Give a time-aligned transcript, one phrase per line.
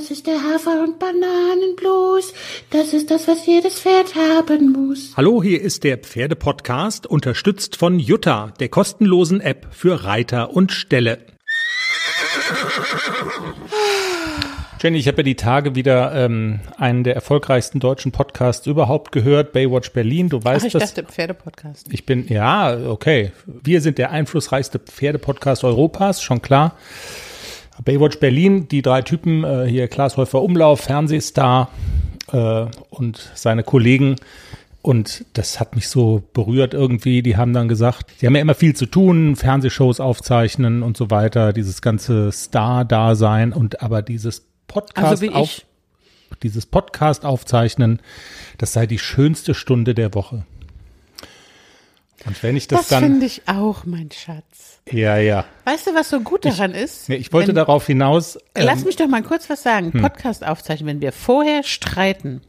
[0.00, 2.32] Das ist der Hafer- und Bananenblues.
[2.70, 5.12] Das ist das, was jedes Pferd haben muss.
[5.14, 11.18] Hallo, hier ist der Pferdepodcast, unterstützt von Jutta, der kostenlosen App für Reiter und Ställe.
[14.80, 19.52] Jenny, ich habe ja die Tage wieder ähm, einen der erfolgreichsten deutschen Podcasts überhaupt gehört,
[19.52, 20.30] Baywatch Berlin.
[20.30, 20.94] Du weißt Ach, ich das.
[20.94, 21.88] dachte Pferdepodcast.
[21.92, 23.32] Ich bin, ja, okay.
[23.44, 26.74] Wir sind der einflussreichste Pferdepodcast Europas, schon klar.
[27.84, 31.70] Baywatch Berlin, die drei Typen, äh, hier Klaas Häufer Umlauf, Fernsehstar
[32.32, 34.16] äh, und seine Kollegen.
[34.82, 37.22] Und das hat mich so berührt irgendwie.
[37.22, 41.10] Die haben dann gesagt, die haben ja immer viel zu tun, Fernsehshows aufzeichnen und so
[41.10, 45.66] weiter, dieses ganze Star-Dasein und aber dieses Podcast Also wie auf, ich.
[46.42, 48.00] dieses Podcast aufzeichnen,
[48.56, 50.44] das sei die schönste Stunde der Woche.
[52.26, 54.80] Und wenn ich das, Das dann, finde ich auch, mein Schatz.
[54.90, 55.44] ja, ja.
[55.64, 57.08] Weißt du, was so gut daran ist?
[57.08, 58.36] Nee, ich wollte Wenn- darauf hinaus.
[58.54, 59.90] ähm, Lass mich doch mal kurz was sagen.
[59.92, 62.42] Podcast aufzeichnen, wenn wir vorher streiten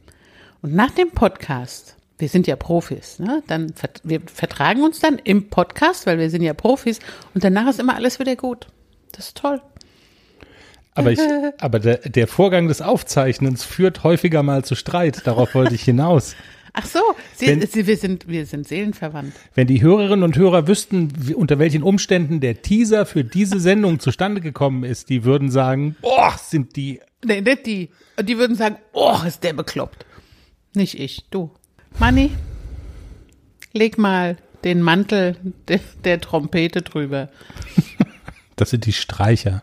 [0.60, 3.42] und nach dem Podcast, wir sind ja Profis, ne?
[3.46, 3.72] Dann
[4.04, 6.98] wir vertragen uns dann im Podcast, weil wir sind ja Profis
[7.34, 8.66] und danach ist immer alles wieder gut.
[9.12, 9.60] Das ist toll.
[10.94, 11.18] Aber, ich,
[11.60, 15.26] aber der, der Vorgang des Aufzeichnens führt häufiger mal zu Streit.
[15.26, 16.36] Darauf wollte ich hinaus.
[16.74, 17.00] Ach so,
[17.34, 19.34] Sie, Wenn- Sie, wir sind wir sind seelenverwandt.
[19.54, 24.00] Wenn die Hörerinnen und Hörer wüssten, wie, unter welchen Umständen der Teaser für diese Sendung
[24.00, 27.00] zustande gekommen ist, die würden sagen, boah, sind die.
[27.24, 27.90] Nee, nicht die.
[28.22, 30.06] Die würden sagen, oh, ist der bekloppt.
[30.74, 31.50] Nicht ich, du.
[31.98, 32.30] Manni,
[33.74, 35.36] leg mal den Mantel
[35.68, 37.28] der, der Trompete drüber.
[38.56, 39.62] Das sind die Streicher.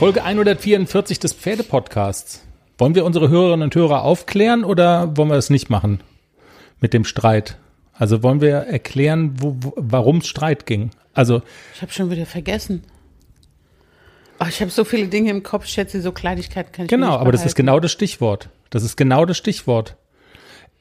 [0.00, 2.42] Folge 144 des Pferdepodcasts.
[2.78, 6.02] Wollen wir unsere Hörerinnen und Hörer aufklären oder wollen wir das nicht machen
[6.80, 7.58] mit dem Streit?
[7.92, 9.36] Also wollen wir erklären,
[9.76, 10.88] warum es Streit ging?
[11.12, 11.42] Also
[11.74, 12.82] Ich habe schon wieder vergessen.
[14.40, 17.30] Oh, ich habe so viele Dinge im Kopf, schätze, so Kleinigkeiten kann ich genau, aber
[17.30, 18.48] das ist genau das Stichwort.
[18.70, 19.96] Das ist genau das Stichwort.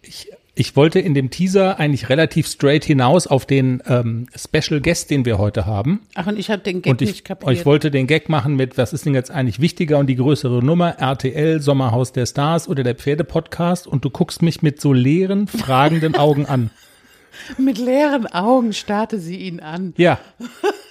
[0.02, 5.10] Ich, ich wollte in dem Teaser eigentlich relativ straight hinaus auf den ähm, Special Guest,
[5.10, 6.02] den wir heute haben.
[6.16, 7.50] Ach, und ich habe den Gag Und ich, nicht kapiert.
[7.54, 10.62] ich wollte den Gag machen mit, was ist denn jetzt eigentlich wichtiger und die größere
[10.64, 10.98] Nummer?
[11.00, 13.88] RTL, Sommerhaus der Stars oder der Pferdepodcast?
[13.88, 16.72] Und du guckst mich mit so leeren, fragenden Augen an.
[17.58, 19.94] Mit leeren Augen starrte sie ihn an.
[19.96, 20.20] Ja.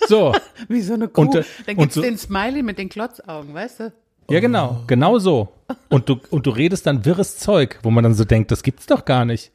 [0.07, 0.33] So.
[0.69, 1.21] Wie so eine Kuh.
[1.23, 3.93] Und, äh, Dann gibt's so- den Smiley mit den Klotzaugen, weißt du?
[4.31, 5.49] Ja, genau, genau so.
[5.91, 8.87] Und du, und du redest dann wirres Zeug, wo man dann so denkt, das gibt's
[8.87, 9.53] doch gar nicht.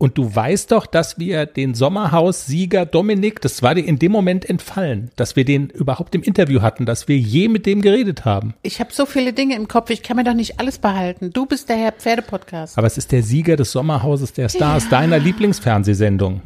[0.00, 4.48] Und du weißt doch, dass wir den Sommerhaus-Sieger Dominik, das war dir in dem Moment
[4.48, 8.54] entfallen, dass wir den überhaupt im Interview hatten, dass wir je mit dem geredet haben.
[8.62, 11.32] Ich habe so viele Dinge im Kopf, ich kann mir doch nicht alles behalten.
[11.32, 12.78] Du bist der Herr Pferdepodcast.
[12.78, 16.42] Aber es ist der Sieger des Sommerhauses der Stars, deiner Lieblingsfernsehsendung.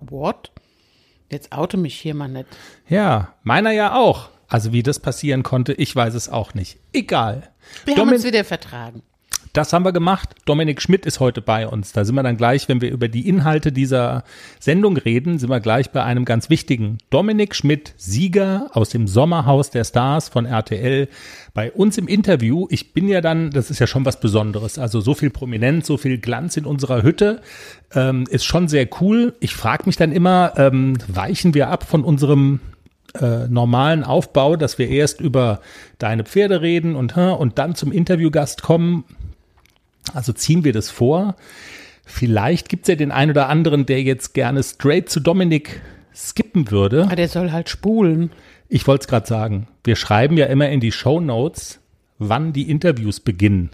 [0.00, 0.50] What?
[1.30, 2.46] Jetzt oute mich hier mal nicht.
[2.88, 4.30] Ja, meiner ja auch.
[4.48, 6.78] Also wie das passieren konnte, ich weiß es auch nicht.
[6.92, 7.50] Egal.
[7.84, 9.02] Wir haben Domin- uns wieder vertragen.
[9.56, 10.34] Das haben wir gemacht.
[10.44, 11.92] Dominik Schmidt ist heute bei uns.
[11.92, 14.22] Da sind wir dann gleich, wenn wir über die Inhalte dieser
[14.60, 16.98] Sendung reden, sind wir gleich bei einem ganz wichtigen.
[17.08, 21.08] Dominik Schmidt, Sieger aus dem Sommerhaus der Stars von RTL,
[21.54, 22.66] bei uns im Interview.
[22.68, 24.78] Ich bin ja dann, das ist ja schon was Besonderes.
[24.78, 27.40] Also so viel Prominenz, so viel Glanz in unserer Hütte
[27.94, 29.36] ähm, ist schon sehr cool.
[29.40, 32.60] Ich frage mich dann immer, ähm, weichen wir ab von unserem
[33.18, 35.60] äh, normalen Aufbau, dass wir erst über
[35.96, 39.04] deine Pferde reden und, und dann zum Interviewgast kommen.
[40.14, 41.36] Also ziehen wir das vor.
[42.04, 45.80] Vielleicht gibt es ja den einen oder anderen, der jetzt gerne straight zu Dominik
[46.14, 47.04] skippen würde.
[47.04, 48.30] Aber der soll halt spulen.
[48.68, 49.68] Ich wollte es gerade sagen.
[49.84, 51.80] Wir schreiben ja immer in die Show Notes,
[52.18, 53.70] wann die Interviews beginnen.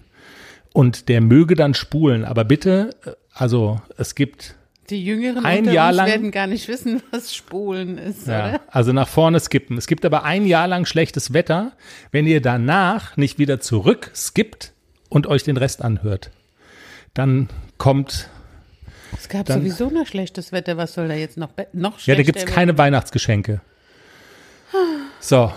[0.73, 2.25] Und der möge dann spulen.
[2.25, 4.57] Aber bitte, äh, also es gibt
[4.91, 8.49] Die Jüngeren Ein unter Jahr uns lang- werden gar nicht wissen, was Spulen ist, Ja,
[8.49, 8.61] oder?
[8.69, 9.77] also nach vorne skippen.
[9.79, 11.73] Es gibt aber ein Jahr lang schlechtes Wetter,
[12.11, 14.73] wenn ihr danach nicht wieder zurück skippt
[15.13, 16.31] und euch den Rest anhört.
[17.15, 17.49] Dann
[17.79, 18.29] kommt,
[19.17, 20.77] Es gab Dann- sowieso noch schlechtes Wetter.
[20.79, 22.55] Was soll da jetzt noch, noch ja, schlechter da gibt's werden?
[22.55, 23.61] keine Weihnachtsgeschenke.
[25.21, 25.53] So.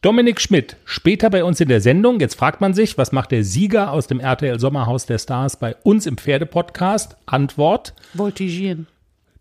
[0.00, 2.20] Dominik Schmidt, später bei uns in der Sendung.
[2.20, 5.76] Jetzt fragt man sich, was macht der Sieger aus dem RTL Sommerhaus der Stars bei
[5.82, 7.16] uns im Pferdepodcast?
[7.26, 8.86] Antwort, Voltigieren.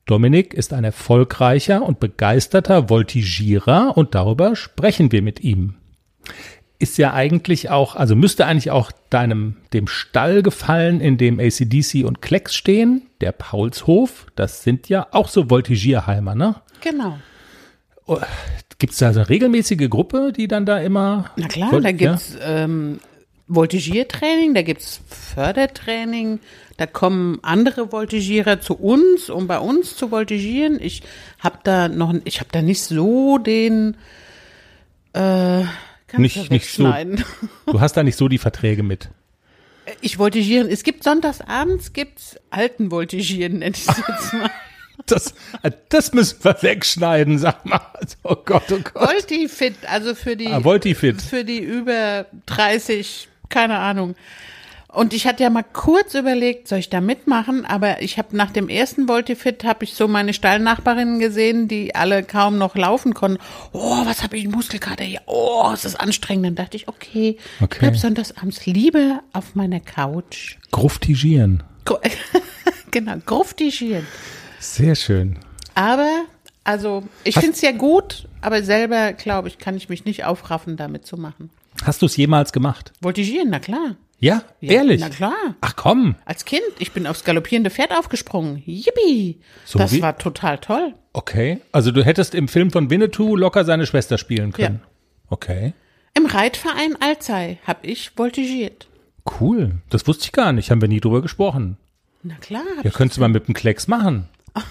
[0.05, 5.75] Dominik ist ein erfolgreicher und begeisterter Voltigierer und darüber sprechen wir mit ihm.
[6.79, 12.03] Ist ja eigentlich auch, also müsste eigentlich auch deinem, dem Stall gefallen, in dem ACDC
[12.03, 16.55] und Klecks stehen, der Paulshof, das sind ja auch so Voltigierheimer, ne?
[16.81, 17.17] Genau.
[18.79, 21.31] Gibt es da so eine regelmäßige Gruppe, die dann da immer.
[21.37, 21.95] Na klar, Volt- da ja?
[21.95, 22.99] gibt's ähm,
[23.47, 26.39] Voltigiertraining, da gibt's Fördertraining,
[26.77, 30.79] da kommen andere Voltigierer zu uns, um bei uns zu voltigieren.
[30.81, 31.03] Ich
[31.39, 33.95] habe da noch, ich habe da nicht so den
[35.13, 35.63] äh,
[36.13, 36.93] kannst Nicht- du nicht so-.
[37.71, 39.09] Du hast da nicht so die Verträge mit.
[39.99, 40.69] Ich voltigieren.
[40.69, 44.49] Es gibt sonntagsabends gibt's alten Voltigieren, nenn ich es jetzt mal.
[45.07, 45.33] Das,
[45.63, 47.81] äh, das müssen wir wegschneiden, sag mal.
[48.23, 48.95] Oh Gott, oh Gott.
[49.09, 51.21] Voltifit, also für die Ah, Voltifit.
[51.21, 54.15] für die über 30, keine Ahnung.
[54.93, 58.51] Und ich hatte ja mal kurz überlegt, soll ich da mitmachen, aber ich habe nach
[58.51, 63.39] dem ersten Voltifit habe ich so meine Stallnachbarinnen gesehen, die alle kaum noch laufen konnten.
[63.71, 65.21] Oh, was habe ich Muskelkater hier?
[65.25, 66.45] Oh, es ist anstrengend.
[66.45, 67.73] Dann dachte ich, okay, Okay.
[67.73, 70.57] ich bleib sonntagsabends lieber auf meiner Couch.
[70.71, 71.63] Gruftigieren.
[71.85, 71.97] Gru-
[72.91, 74.05] genau, gruftigieren.
[74.59, 75.39] Sehr schön.
[75.73, 76.25] Aber,
[76.63, 80.77] also, ich finde es ja gut, aber selber, glaube ich, kann ich mich nicht aufraffen,
[80.77, 81.49] damit zu machen.
[81.83, 82.93] Hast du es jemals gemacht?
[83.01, 83.95] Voltigieren, na klar.
[84.23, 85.01] Ja, Ja, ehrlich?
[85.01, 85.55] Na klar.
[85.61, 86.15] Ach komm.
[86.25, 88.63] Als Kind, ich bin aufs galoppierende Pferd aufgesprungen.
[88.65, 89.41] Yippie.
[89.65, 90.93] So das wie- war total toll.
[91.13, 91.59] Okay.
[91.71, 94.81] Also du hättest im Film von Winnetou locker seine Schwester spielen können.
[95.29, 95.73] Okay.
[96.15, 98.87] Im Reitverein Alzey habe ich voltigiert.
[99.39, 99.73] Cool.
[99.89, 100.71] Das wusste ich gar nicht.
[100.71, 101.77] Haben wir nie drüber gesprochen.
[102.23, 102.63] Na klar.
[102.83, 104.29] Ja, könntest du mal mit dem Klecks machen.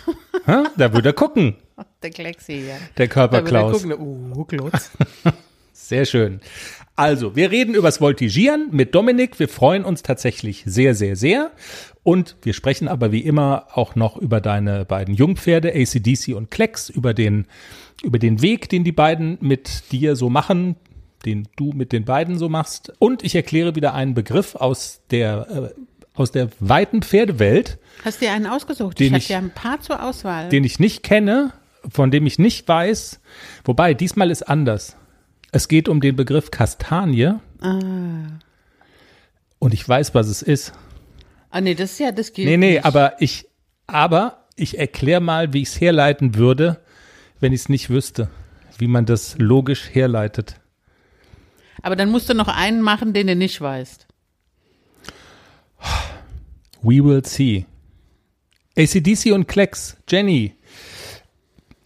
[0.77, 1.55] Da würde er gucken,
[2.03, 2.75] der Klexi, ja.
[2.75, 3.83] der Da wird er Körperklaus.
[3.83, 4.91] gucken, uh, Glotz.
[5.73, 6.41] Sehr schön.
[6.95, 9.39] Also, wir reden übers Voltigieren mit Dominik.
[9.39, 11.51] Wir freuen uns tatsächlich sehr, sehr, sehr.
[12.03, 16.91] Und wir sprechen aber wie immer auch noch über deine beiden Jungpferde, ACDC und Klecks,
[16.91, 17.47] über den,
[18.03, 20.77] über den Weg, den die beiden mit dir so machen,
[21.25, 22.93] den du mit den beiden so machst.
[22.99, 25.81] Und ich erkläre wieder einen Begriff aus der, äh,
[26.15, 28.99] aus der weiten Pferdewelt, Hast dir einen ausgesucht?
[28.99, 30.49] Den ich hatte ja ein paar zur Auswahl.
[30.49, 31.53] den ich nicht kenne,
[31.89, 33.21] von dem ich nicht weiß.
[33.65, 34.97] Wobei, diesmal ist anders.
[35.53, 37.35] Es geht um den Begriff Kastanie.
[39.61, 40.73] Und ich weiß, was es ist.
[41.51, 42.85] ah, nee, das ist ja, das gilt Nee, nee, nicht.
[42.85, 43.47] aber ich,
[43.87, 46.81] aber ich erkläre mal, wie ich es herleiten würde,
[47.41, 48.29] wenn ich es nicht wüsste.
[48.79, 50.57] Wie man das logisch herleitet.
[51.83, 54.07] Aber dann musst du noch einen machen, den du nicht weißt.
[56.83, 57.67] We will see.
[58.77, 60.55] ACDC und Klecks, Jenny.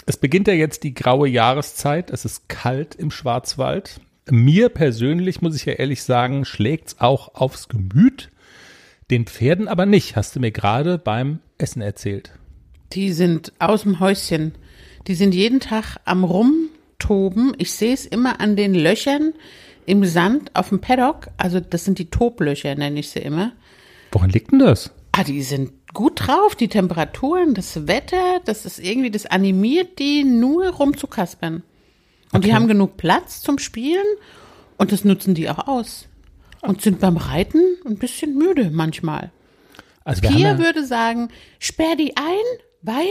[0.09, 2.11] Es beginnt ja jetzt die graue Jahreszeit.
[2.11, 4.01] Es ist kalt im Schwarzwald.
[4.31, 8.31] Mir persönlich, muss ich ja ehrlich sagen, schlägt's auch aufs Gemüt.
[9.11, 12.31] Den Pferden aber nicht, hast du mir gerade beim Essen erzählt.
[12.93, 14.55] Die sind aus dem Häuschen.
[15.09, 17.55] Die sind jeden Tag am Rumtoben.
[17.59, 19.33] Ich sehe es immer an den Löchern
[19.87, 21.29] im Sand auf dem Paddock.
[21.37, 23.53] Also das sind die Toblöcher, nenne ich sie immer.
[24.13, 24.93] Woran liegt denn das?
[25.19, 30.25] Ah, die sind gut drauf, die Temperaturen, das Wetter, das ist irgendwie, das animiert die
[30.25, 31.63] nur rumzukaspern.
[32.33, 32.55] Und die Okay.
[32.57, 34.05] haben genug Platz zum Spielen
[34.77, 36.07] und das nutzen die auch aus.
[36.61, 39.31] Und sind beim Reiten ein bisschen müde manchmal.
[40.05, 41.29] Also Pia ja, würde sagen,
[41.61, 43.07] sperr die ein, weil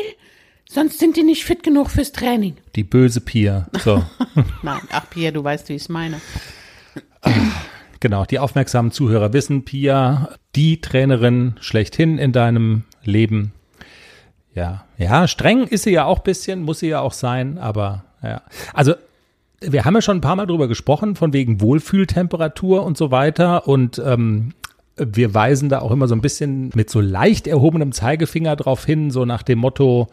[0.70, 2.56] sonst sind die nicht fit genug fürs Training.
[2.76, 3.68] die böse Pia.
[3.84, 4.04] So,
[4.64, 6.20] Nein, ach Pia, du weißt, wie ich es meine.
[8.06, 8.24] genau.
[8.24, 13.52] Die aufmerksamen Zuhörer wissen, Pia, die Trainerin schlechthin in deinem Leben.
[14.54, 18.04] Ja, ja, streng ist sie ja auch ein bisschen, muss sie ja auch sein, aber
[18.22, 18.44] ja.
[18.76, 18.94] Also,
[19.60, 23.68] wir haben ja schon ein paar Mal drüber gesprochen, von wegen Wohlfühltemperatur und so weiter.
[23.68, 24.54] Und ähm,
[24.98, 29.12] wir weisen da auch immer so ein bisschen mit so leicht erhobenem Zeigefinger drauf hin,
[29.12, 30.08] so nach dem Motto,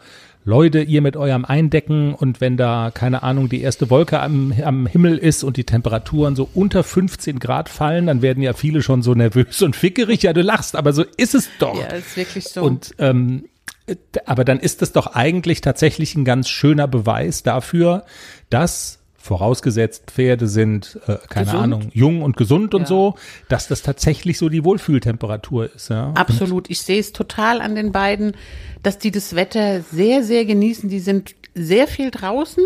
[0.45, 4.87] Leute, ihr mit eurem Eindecken und wenn da, keine Ahnung, die erste Wolke am, am
[4.87, 9.03] Himmel ist und die Temperaturen so unter 15 Grad fallen, dann werden ja viele schon
[9.03, 10.23] so nervös und fickerig.
[10.23, 11.79] Ja, du lachst, aber so ist es doch.
[11.79, 12.61] Ja, ist wirklich so.
[12.61, 13.45] Und ähm,
[13.87, 18.03] äh, aber dann ist es doch eigentlich tatsächlich ein ganz schöner Beweis dafür,
[18.49, 21.63] dass vorausgesetzt Pferde sind, äh, keine Gesund.
[21.63, 22.87] Ahnung, jung und gesund und Ja.
[22.87, 23.15] so,
[23.47, 25.89] dass das tatsächlich so die Wohlfühltemperatur ist.
[25.89, 26.11] Ja?
[26.13, 26.69] Absolut.
[26.69, 28.35] Ich sehe es total an den beiden,
[28.83, 30.89] dass die das Wetter sehr, sehr genießen.
[30.89, 32.65] Die sind sehr viel draußen.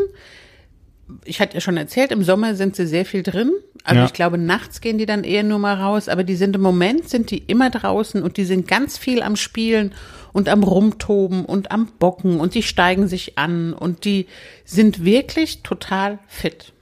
[1.25, 3.51] Ich hatte ja schon erzählt, im Sommer sind sie sehr viel drin.
[3.83, 4.05] Also Ja.
[4.05, 6.09] ich glaube, nachts gehen die dann eher nur mal raus.
[6.09, 9.35] Aber die sind im Moment, sind die immer draußen und die sind ganz viel am
[9.37, 9.93] Spielen
[10.33, 14.27] und am Rumtoben und am Bocken und die steigen sich an und die
[14.65, 16.73] sind wirklich total fit.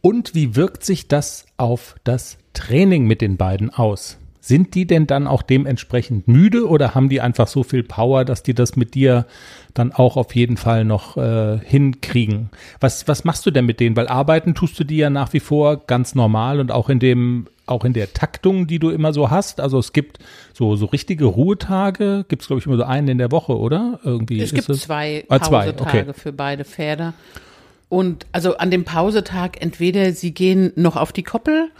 [0.00, 4.18] Und wie wirkt sich das auf das Training mit den beiden aus?
[4.40, 8.42] Sind die denn dann auch dementsprechend müde oder haben die einfach so viel Power, dass
[8.42, 9.26] die das mit dir
[9.78, 12.50] dann auch auf jeden Fall noch äh, hinkriegen?
[12.80, 13.96] Was, was machst du denn mit denen?
[13.96, 17.46] Weil arbeiten tust du die ja nach wie vor ganz normal und auch in dem
[17.66, 19.60] auch in der Taktung, die du immer so hast?
[19.60, 20.18] Also es gibt
[20.54, 24.00] so, so richtige Ruhetage, gibt es glaube ich immer so einen in der Woche, oder?
[24.04, 26.04] Irgendwie Es ist gibt zwei Ah, Pausetage okay.
[26.14, 27.12] für beide Pferde.
[27.90, 31.70] Und also an dem Pausetag entweder sie gehen noch auf die Koppel,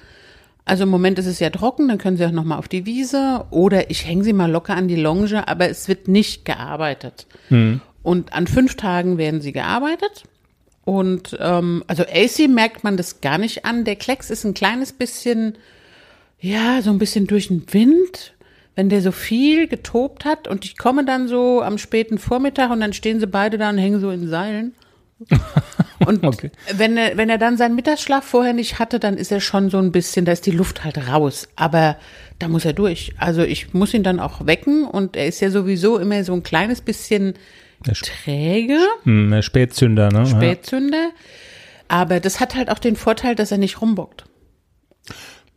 [0.69, 2.85] also im Moment ist es ja trocken, dann können sie auch noch mal auf die
[2.85, 7.27] Wiese oder ich hänge sie mal locker an die Longe, aber es wird nicht gearbeitet.
[7.49, 7.81] Hm.
[8.03, 10.25] Und an fünf Tagen werden sie gearbeitet.
[10.85, 13.85] Und ähm, also AC merkt man das gar nicht an.
[13.85, 15.59] Der Klecks ist ein kleines bisschen,
[16.41, 18.35] ja, so ein bisschen durch den Wind,
[18.75, 20.49] wenn der so viel getobt hat.
[20.49, 23.79] Und ich komme dann so am späten Vormittag und dann stehen sie beide da und
[23.79, 24.75] hängen so in Seilen.
[26.07, 26.53] Und Okay.
[26.75, 29.79] wenn, er, wenn er dann seinen Mittagsschlaf vorher nicht hatte, dann ist er schon so
[29.79, 31.49] ein bisschen, da ist die Luft halt raus.
[31.57, 31.97] Aber
[32.39, 33.15] da muss er durch.
[33.19, 36.45] Also ich muss ihn dann auch wecken und er ist ja sowieso immer so ein
[36.45, 37.35] kleines bisschen
[37.85, 38.79] träge.
[39.05, 40.27] Hm, der Spätzünder, ne?
[40.27, 41.11] Spätzünder.
[41.89, 44.25] Aber das hat halt auch den Vorteil, dass er nicht rumbockt.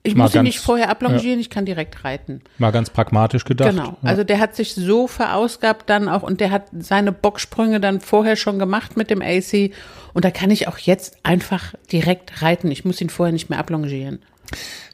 [0.04, 2.42] Ich Mal muss ihn nicht vorher ablongieren, ich kann direkt reiten.
[2.44, 2.50] Ja.
[2.58, 3.70] Mal ganz pragmatisch gedacht.
[3.70, 3.98] Genau.
[4.02, 8.36] Also der hat sich so verausgabt dann auch und der hat seine Bocksprünge dann vorher
[8.36, 9.72] schon gemacht mit dem AC
[10.14, 12.72] und da kann ich auch jetzt einfach direkt reiten.
[12.72, 14.20] Ich muss ihn vorher nicht mehr ablongieren.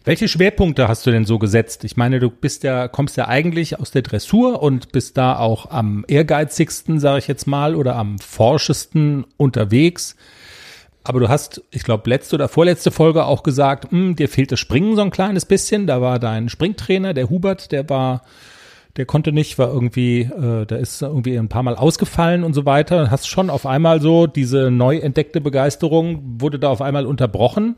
[0.07, 1.83] Welche Schwerpunkte hast du denn so gesetzt?
[1.83, 5.69] Ich meine, du bist ja, kommst ja eigentlich aus der Dressur und bist da auch
[5.69, 10.15] am ehrgeizigsten, sage ich jetzt mal, oder am forschesten unterwegs.
[11.03, 14.59] Aber du hast, ich glaube, letzte oder vorletzte Folge auch gesagt, hm, dir fehlt das
[14.59, 15.87] Springen so ein kleines bisschen.
[15.87, 18.23] Da war dein Springtrainer, der Hubert, der war,
[18.97, 22.65] der konnte nicht, war irgendwie, äh, da ist irgendwie ein paar Mal ausgefallen und so
[22.65, 23.11] weiter.
[23.11, 27.75] Hast schon auf einmal so diese neu entdeckte Begeisterung wurde da auf einmal unterbrochen.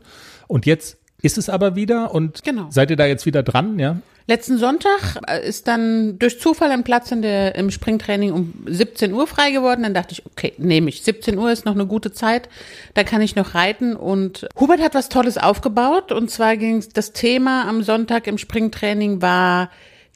[0.48, 2.66] Und jetzt ist es aber wieder und Genau.
[2.70, 3.96] seid ihr da jetzt wieder dran, ja?
[4.26, 9.12] Letzten Sonntag äh, ist dann durch Zufall ein Platz in der, im Springtraining um 17
[9.12, 9.82] Uhr frei geworden.
[9.82, 11.02] Dann dachte ich, okay, nehme ich.
[11.02, 12.48] 17 Uhr ist noch eine gute Zeit.
[12.94, 13.96] Da kann ich noch reiten.
[13.96, 16.12] Und Hubert hat was Tolles aufgebaut.
[16.12, 19.68] Und zwar ging das Thema am Sonntag im Springtraining war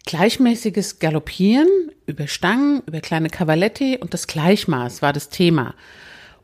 [0.06, 1.68] gleichmäßiges Galoppieren
[2.06, 5.74] über Stangen, über kleine Cavaletti und das Gleichmaß war das Thema.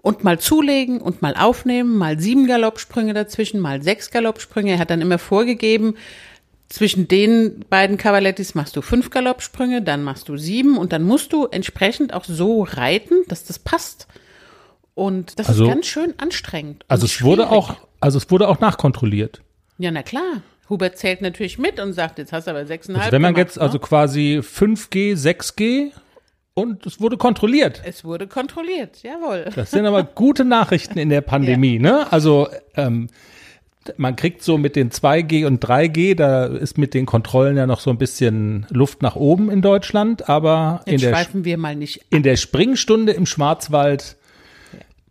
[0.03, 4.73] Und mal zulegen und mal aufnehmen, mal sieben Galoppsprünge dazwischen, mal sechs Galoppsprünge.
[4.73, 5.97] Er hat dann immer vorgegeben,
[6.71, 11.33] zwischen den beiden Cavalettis machst du fünf Galoppsprünge, dann machst du sieben und dann musst
[11.33, 14.07] du entsprechend auch so reiten, dass das passt.
[14.95, 16.85] Und das Also- ist ganz schön anstrengend.
[16.89, 19.43] Also es wurde auch, also es wurde auch nachkontrolliert.
[19.79, 20.43] Ja, na klar.
[20.69, 23.49] Hubert zählt natürlich mit und sagt, jetzt hast du aber sechseinhalb Also wenn man gemacht,
[23.49, 23.81] jetzt also ne?
[23.81, 25.91] quasi 5G, 6G
[26.55, 27.83] und es wurde kontrolliert.
[27.85, 29.51] Es wurde kontrolliert, jawohl.
[29.55, 32.13] Das sind aber gute Nachrichten in der Pandemie, ne?
[32.13, 33.09] Also ähm,
[33.97, 37.81] man kriegt so mit den 2G und 3G, da ist mit den Kontrollen ja noch
[37.81, 41.77] so ein bisschen Luft nach oben in Deutschland, aber in Jetzt der, schweifen wir mal
[41.77, 44.17] nicht in der Springstunde im Schwarzwald,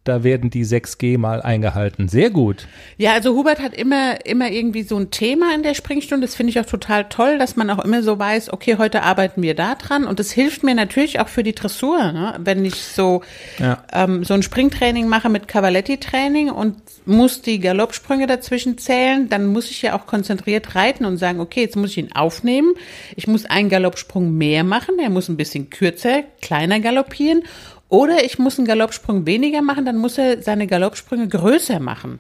[0.06, 2.08] da werden die 6G mal eingehalten.
[2.08, 2.68] Sehr gut.
[2.98, 6.26] Ja, also Hubert hat immer, immer irgendwie so ein Thema in der Springstunde.
[6.26, 9.42] Das finde ich auch total toll, dass man auch immer so weiß, okay, heute arbeiten
[9.42, 10.06] wir da dran.
[10.06, 12.36] Und das hilft mir natürlich auch für die Dressur, ne?
[12.40, 13.22] wenn ich so,
[13.60, 13.84] Ja.
[13.94, 19.70] ähm, so ein Springtraining mache mit Cavaletti-Training und muss die Galoppsprünge dazwischen zählen, dann muss
[19.70, 22.74] ich ja auch konzentriert reiten und sagen, okay, jetzt muss ich ihn aufnehmen.
[23.16, 27.44] Ich muss einen Galoppsprung mehr machen, der muss ein bisschen kürzer, kleiner galoppieren.
[27.90, 32.20] Oder ich muss einen Galoppsprung weniger machen, dann muss er seine Galoppsprünge größer machen.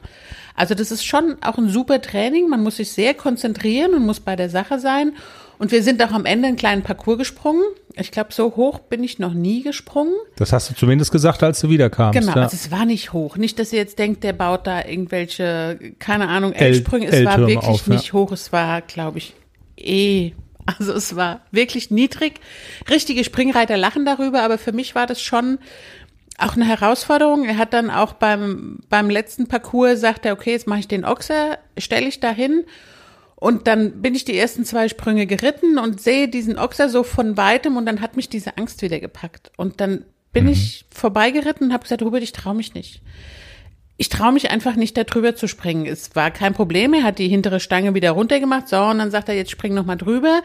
[0.55, 2.49] Also das ist schon auch ein super Training.
[2.49, 5.13] Man muss sich sehr konzentrieren und muss bei der Sache sein.
[5.59, 7.61] Und wir sind auch am Ende einen kleinen Parcours gesprungen.
[7.95, 10.13] Ich glaube, so hoch bin ich noch nie gesprungen.
[10.37, 12.17] Das hast du zumindest gesagt, als du wiederkamst.
[12.19, 12.43] Genau, ja.
[12.43, 13.37] also es war nicht hoch.
[13.37, 17.07] Nicht, dass ihr jetzt denkt, der baut da irgendwelche, keine Ahnung, L-Sprünge.
[17.07, 17.93] Es war wirklich auf, ja.
[17.93, 18.31] nicht hoch.
[18.31, 19.33] Es war, glaube ich,
[19.77, 20.31] eh.
[20.77, 22.39] Also es war wirklich niedrig.
[22.89, 25.59] Richtige Springreiter lachen darüber, aber für mich war das schon
[26.37, 27.45] auch eine Herausforderung.
[27.45, 31.05] Er hat dann auch beim, beim letzten Parcours sagt er, okay, jetzt mache ich den
[31.05, 32.65] Ochser, stelle ich da hin.
[33.35, 37.37] Und dann bin ich die ersten zwei Sprünge geritten und sehe diesen Ochser so von
[37.37, 39.51] weitem und dann hat mich diese Angst wieder gepackt.
[39.55, 43.01] Und dann bin ich vorbeigeritten und habe gesagt, Hubert, ich traue mich nicht.
[44.01, 45.85] Ich traue mich einfach nicht, da drüber zu springen.
[45.85, 46.93] Es war kein Problem.
[46.93, 48.69] Er hat die hintere Stange wieder runtergemacht.
[48.69, 50.41] So, und dann sagt er, jetzt spring noch mal drüber.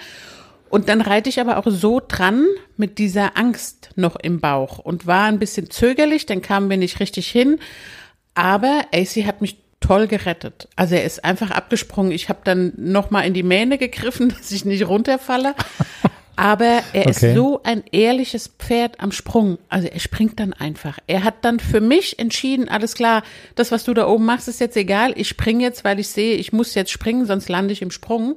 [0.71, 2.47] Und dann reite ich aber auch so dran
[2.77, 6.27] mit dieser Angst noch im Bauch und war ein bisschen zögerlich.
[6.27, 7.61] Dann kamen wir nicht richtig hin.
[8.35, 10.67] Aber AC hat mich toll gerettet.
[10.75, 12.11] Also er ist einfach abgesprungen.
[12.11, 15.55] Ich habe dann noch mal in die Mähne gegriffen, dass ich nicht runterfalle.
[16.37, 17.11] Aber er Okay.
[17.11, 19.59] ist so ein ehrliches Pferd am Sprung.
[19.69, 20.99] Also er springt dann einfach.
[21.07, 23.23] Er hat dann für mich entschieden, alles klar,
[23.55, 25.13] das, was du da oben machst, ist jetzt egal.
[25.17, 28.37] Ich springe jetzt, weil ich sehe, ich muss jetzt springen, sonst lande ich im Sprung.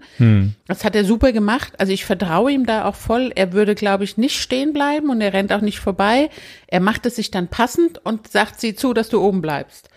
[0.68, 1.74] Das hat er super gemacht.
[1.77, 3.32] Also ich vertraue ihm da auch voll.
[3.36, 6.30] Er würde, glaube ich, nicht stehen bleiben und er rennt auch nicht vorbei.
[6.68, 9.89] Er macht es sich dann passend und sagt, sieh zu, dass du oben bleibst.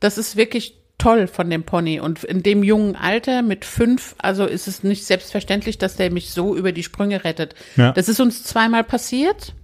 [0.00, 2.00] Das ist wirklich toll von dem Pony.
[2.00, 6.30] Und in dem jungen Alter mit fünf, also ist es nicht selbstverständlich, dass der mich
[6.30, 7.54] so über die Sprünge rettet.
[7.76, 7.92] Ja.
[7.92, 9.54] Das ist uns zweimal passiert.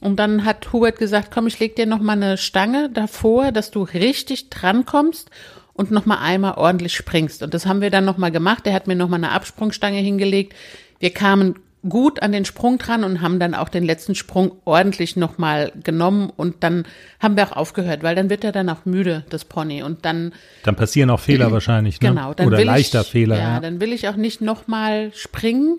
[0.00, 3.70] Und dann hat Hubert gesagt, komm, ich leg dir noch mal eine Stange davor, dass
[3.70, 5.30] du richtig drankommst
[5.72, 7.42] und noch mal einmal ordentlich springst.
[7.42, 8.66] Und das haben wir dann noch mal gemacht.
[8.66, 10.54] Er hat mir noch mal eine Absprungstange hingelegt.
[11.00, 11.56] Wir kamen
[11.88, 15.72] gut an den Sprung dran und haben dann auch den letzten Sprung ordentlich noch mal
[15.82, 16.84] genommen und dann
[17.20, 19.82] haben wir auch aufgehört, weil dann wird er dann auch müde, das Pony.
[19.82, 22.10] Und dann Dann passieren auch Fehler wahrscheinlich, ne?
[22.10, 23.36] Genau, dann Oder leichter ich, Fehler.
[23.36, 25.78] Ja, Ja, dann will ich auch nicht nochmal springen,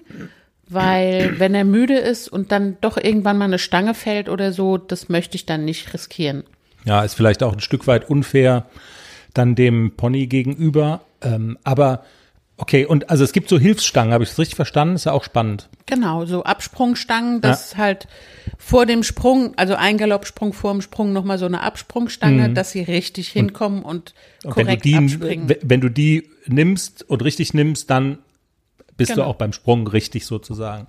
[0.69, 4.77] weil wenn er müde ist und dann doch irgendwann mal eine Stange fällt oder so,
[4.77, 6.43] das möchte ich dann nicht riskieren.
[6.85, 8.65] ja, ist vielleicht auch ein Stück weit unfair
[9.33, 11.01] dann dem Pony gegenüber.
[11.21, 12.03] Ähm, aber
[12.57, 14.95] okay, und also es gibt so Hilfsstangen, habe ich es richtig verstanden?
[14.95, 15.69] Ist ja auch spannend.
[15.85, 18.07] Genau, so Absprungstangen, das halt
[18.57, 22.81] vor dem Sprung, also ein Galoppsprung vor dem Sprung nochmal so eine Absprungstange, dass sie
[22.81, 24.51] richtig hinkommen und, Mhm.
[24.51, 25.55] Und wenn du korrekt die, abspringen.
[25.63, 28.19] wenn du die nimmst und richtig nimmst, dann
[28.97, 29.27] bist du Genau.
[29.27, 30.87] auch beim Sprung richtig sozusagen.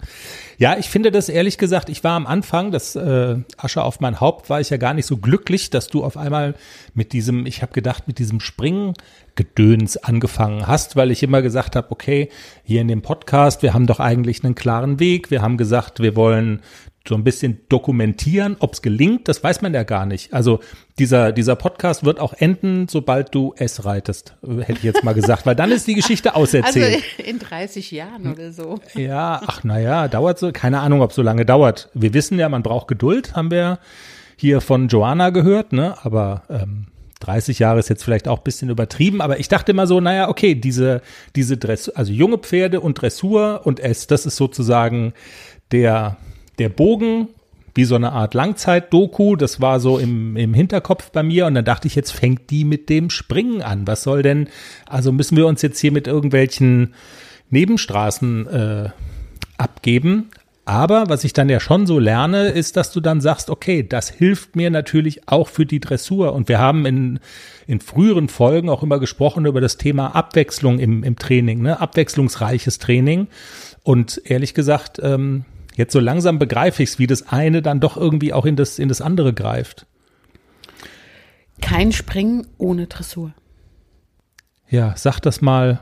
[0.59, 4.21] Ja, ich finde das ehrlich gesagt, ich war am Anfang, das äh, Asche auf mein
[4.21, 6.55] Haupt, war ich ja gar nicht so glücklich, dass du auf einmal
[6.95, 11.91] mit diesem, ich habe gedacht, mit diesem Springgedöns angefangen hast, weil ich immer gesagt habe,
[11.91, 12.29] okay,
[12.63, 16.17] hier in dem Podcast, wir haben doch eigentlich einen klaren Weg, wir haben gesagt, wir
[16.17, 16.63] wollen
[17.09, 20.33] so ein bisschen dokumentieren, ob es gelingt, das weiß man ja gar nicht.
[20.33, 20.61] Also
[20.99, 25.47] dieser, dieser Podcast wird auch enden, sobald du es reitest, hätte ich jetzt mal gesagt,
[25.47, 27.03] weil dann ist die Geschichte Also auserzählt.
[27.19, 28.79] in 30 Jahren oder so.
[28.95, 31.91] Ja, ach naja, dauert so, keine Ahnung, ob so lange dauert.
[31.95, 33.79] Wir wissen ja, man braucht Geduld, haben wir
[34.37, 35.97] hier von Joanna gehört, ne?
[36.03, 36.87] Aber ähm,
[37.21, 40.29] 30 Jahre ist jetzt vielleicht auch ein bisschen übertrieben, aber ich dachte immer so, naja,
[40.29, 41.01] okay, diese,
[41.35, 45.15] diese Dressur, also junge Pferde und Dressur und S, das ist sozusagen
[45.73, 46.17] der,
[46.59, 47.29] der Bogen,
[47.75, 51.65] wie so eine Art Langzeit-Doku, das war so im, im Hinterkopf bei mir und dann
[51.65, 53.87] dachte ich, jetzt fängt die mit dem Springen an.
[53.87, 54.49] Was soll denn,
[54.89, 56.95] also müssen wir uns jetzt hier mit irgendwelchen
[57.51, 58.89] Nebenstraßen äh,
[59.57, 60.31] abgeben.
[60.65, 64.11] Aber was ich dann ja schon so lerne, ist, dass du dann sagst, okay, das
[64.11, 66.33] hilft mir natürlich auch für die Dressur.
[66.33, 67.21] Und wir haben in,
[67.69, 71.81] in früheren Folgen auch immer gesprochen über das Thema Abwechslung im, im Training, ne?
[71.81, 73.29] abwechslungsreiches Training.
[73.85, 75.45] Und ehrlich gesagt, ähm,
[75.77, 78.79] jetzt so langsam begreife ich es, wie das eine dann doch irgendwie auch in das,
[78.79, 79.87] in das andere greift.
[81.61, 83.33] Kein Springen ohne Dressur.
[84.69, 85.81] Ja, sag das mal.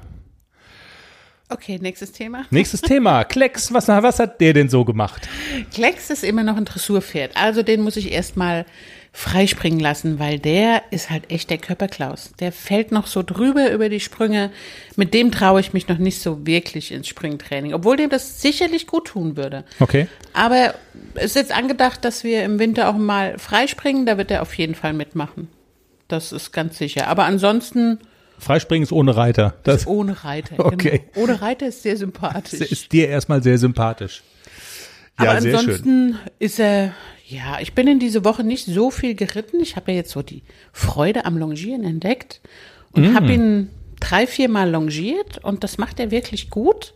[1.55, 2.47] Okay, nächstes Thema.
[2.51, 3.23] Nächstes Thema.
[3.23, 5.29] Klecks, was, was hat der denn so gemacht?
[5.73, 7.37] Klecks ist immer noch ein Dressurpferd.
[7.37, 8.67] Also den muss ich erstmal
[9.13, 12.33] freispringen lassen, weil der ist halt echt der Körperklaus.
[12.41, 14.51] Der fällt noch so drüber über die Sprünge.
[14.97, 18.89] Mit dem traue ich mich noch nicht so wirklich ins Springtraining, obwohl dem das sicherlich
[18.89, 19.63] gut tun würde.
[19.79, 20.09] Okay.
[20.33, 20.75] Aber
[21.15, 24.07] es ist jetzt angedacht, dass wir im Winter auch mal freispringen.
[24.07, 25.47] Da wird er auf jeden Fall mitmachen.
[26.09, 27.07] Das ist ganz sicher.
[27.07, 28.01] Aber ansonsten
[28.39, 29.55] Freispringen ist ohne Reiter.
[29.63, 30.57] Das ohne Reiter.
[30.65, 31.05] Okay.
[31.13, 31.25] Genau.
[31.25, 32.61] Ohne Reiter ist sehr sympathisch.
[32.61, 34.23] ist dir erstmal sehr sympathisch.
[35.21, 35.71] Ja, Aber sehr schön.
[35.71, 36.93] ansonsten ist er,
[37.27, 39.61] ja, ich bin in diese Woche nicht so viel geritten.
[39.61, 40.43] Ich habe ja jetzt so die
[40.73, 42.41] Freude am Longieren entdeckt
[42.93, 43.15] und Mm.
[43.17, 43.71] habe ihn
[44.01, 46.95] drei, vier Mal longiert und das macht er wirklich gut.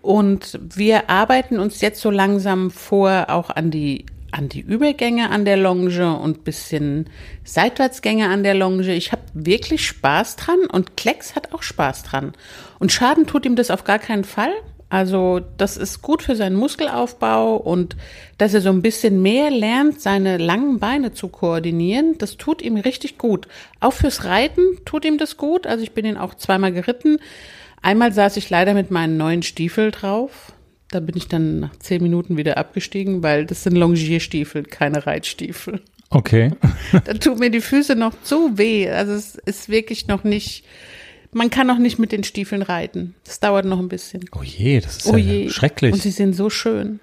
[0.00, 5.44] Und wir arbeiten uns jetzt so langsam vor auch an die an die Übergänge an
[5.44, 7.08] der Longe und bisschen
[7.44, 8.94] Seitwärtsgänge an der Longe.
[8.94, 12.32] Ich habe wirklich Spaß dran und Klecks hat auch Spaß dran.
[12.78, 14.52] Und Schaden tut ihm das auf gar keinen Fall.
[14.92, 17.96] Also das ist gut für seinen Muskelaufbau und
[18.36, 22.76] dass er so ein bisschen mehr lernt, seine langen Beine zu koordinieren, das tut ihm
[22.76, 23.48] richtig gut.
[23.80, 25.66] Auch fürs Reiten tut ihm das gut.
[25.66, 27.16] Also ich bin ihn auch zweimal geritten.
[27.80, 30.52] Einmal saß ich leider mit meinen neuen Stiefel drauf.
[30.92, 35.80] Da bin ich dann nach zehn Minuten wieder abgestiegen, weil das sind Longierstiefel, keine Reitstiefel.
[36.10, 36.52] Okay.
[37.04, 38.88] Da tut mir die Füße noch zu weh.
[38.88, 40.64] Also es ist wirklich noch nicht,
[41.32, 43.14] man kann noch nicht mit den Stiefeln reiten.
[43.24, 44.24] Das dauert noch ein bisschen.
[44.38, 45.94] Oh je, das ist Oh ja schrecklich.
[45.94, 47.00] Und sie sind so schön.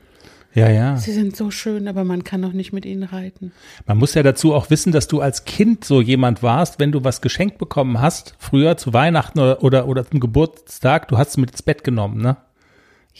[0.53, 0.97] ja, ja.
[0.97, 3.51] Sie sind so schön, aber man kann noch nicht mit ihnen reiten.
[3.87, 7.03] Man muss ja dazu auch wissen, dass du als Kind so jemand warst, wenn du
[7.03, 11.37] was geschenkt bekommen hast, früher zu Weihnachten oder, oder, oder zum Geburtstag, du hast es
[11.37, 12.37] mit ins Bett genommen, ne?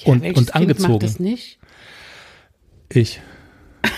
[0.03, 0.93] Ja, Und- und Kind angezogen.
[0.93, 1.57] Macht das nicht?
[2.89, 3.21] Ich.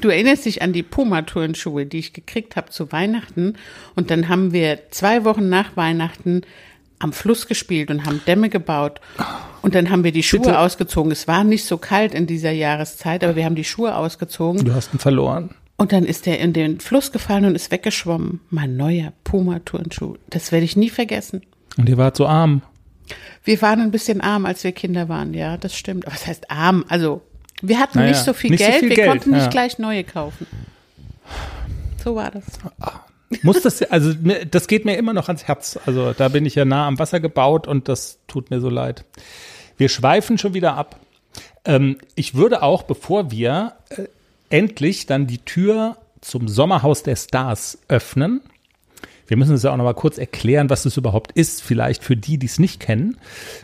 [0.00, 3.54] Du erinnerst dich an die Puma-Turnschuhe, die ich gekriegt habe zu Weihnachten.
[3.94, 6.42] Und dann haben wir zwei Wochen nach Weihnachten
[6.98, 9.00] am Fluss gespielt und haben Dämme gebaut.
[9.62, 10.58] Und dann haben wir die Schuhe Bitte?
[10.58, 11.12] ausgezogen.
[11.12, 14.64] Es war nicht so kalt in dieser Jahreszeit, aber wir haben die Schuhe ausgezogen.
[14.64, 15.50] Du hast ihn verloren.
[15.76, 18.40] Und dann ist er in den Fluss gefallen und ist weggeschwommen.
[18.50, 20.16] Mein neuer Puma-Turnschuh.
[20.28, 21.42] Das werde ich nie vergessen.
[21.76, 22.62] Und ihr wart so arm.
[23.44, 26.06] Wir waren ein bisschen arm, als wir Kinder waren, ja, das stimmt.
[26.06, 26.84] Aber was heißt arm?
[26.88, 27.22] Also,
[27.62, 29.38] wir hatten Naja, nicht so viel nicht so Geld, viel wir Geld, konnten ja.
[29.38, 30.46] nicht gleich neue kaufen.
[32.04, 32.44] So war das.
[33.42, 34.14] Muss das, also
[34.50, 35.78] das geht mir immer noch ans Herz.
[35.84, 39.04] Also da bin ich ja nah am Wasser gebaut und das tut mir so leid.
[39.76, 40.98] Wir schweifen schon wieder ab.
[41.64, 44.04] Ähm, ich würde auch, bevor wir äh,
[44.48, 48.40] endlich dann die Tür zum Sommerhaus der Stars öffnen,
[49.28, 52.16] wir müssen es ja auch noch mal kurz erklären, was das überhaupt ist, vielleicht für
[52.16, 53.16] die, die es nicht kennen.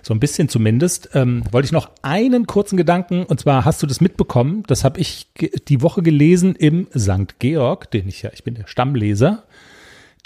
[0.02, 1.10] So ein bisschen zumindest.
[1.14, 5.00] Ähm, wollte ich noch einen kurzen Gedanken, und zwar hast du das mitbekommen, das habe
[5.00, 5.28] ich
[5.68, 7.38] die Woche gelesen im St.
[7.38, 9.44] Georg, den ich ja, ich bin der Stammleser.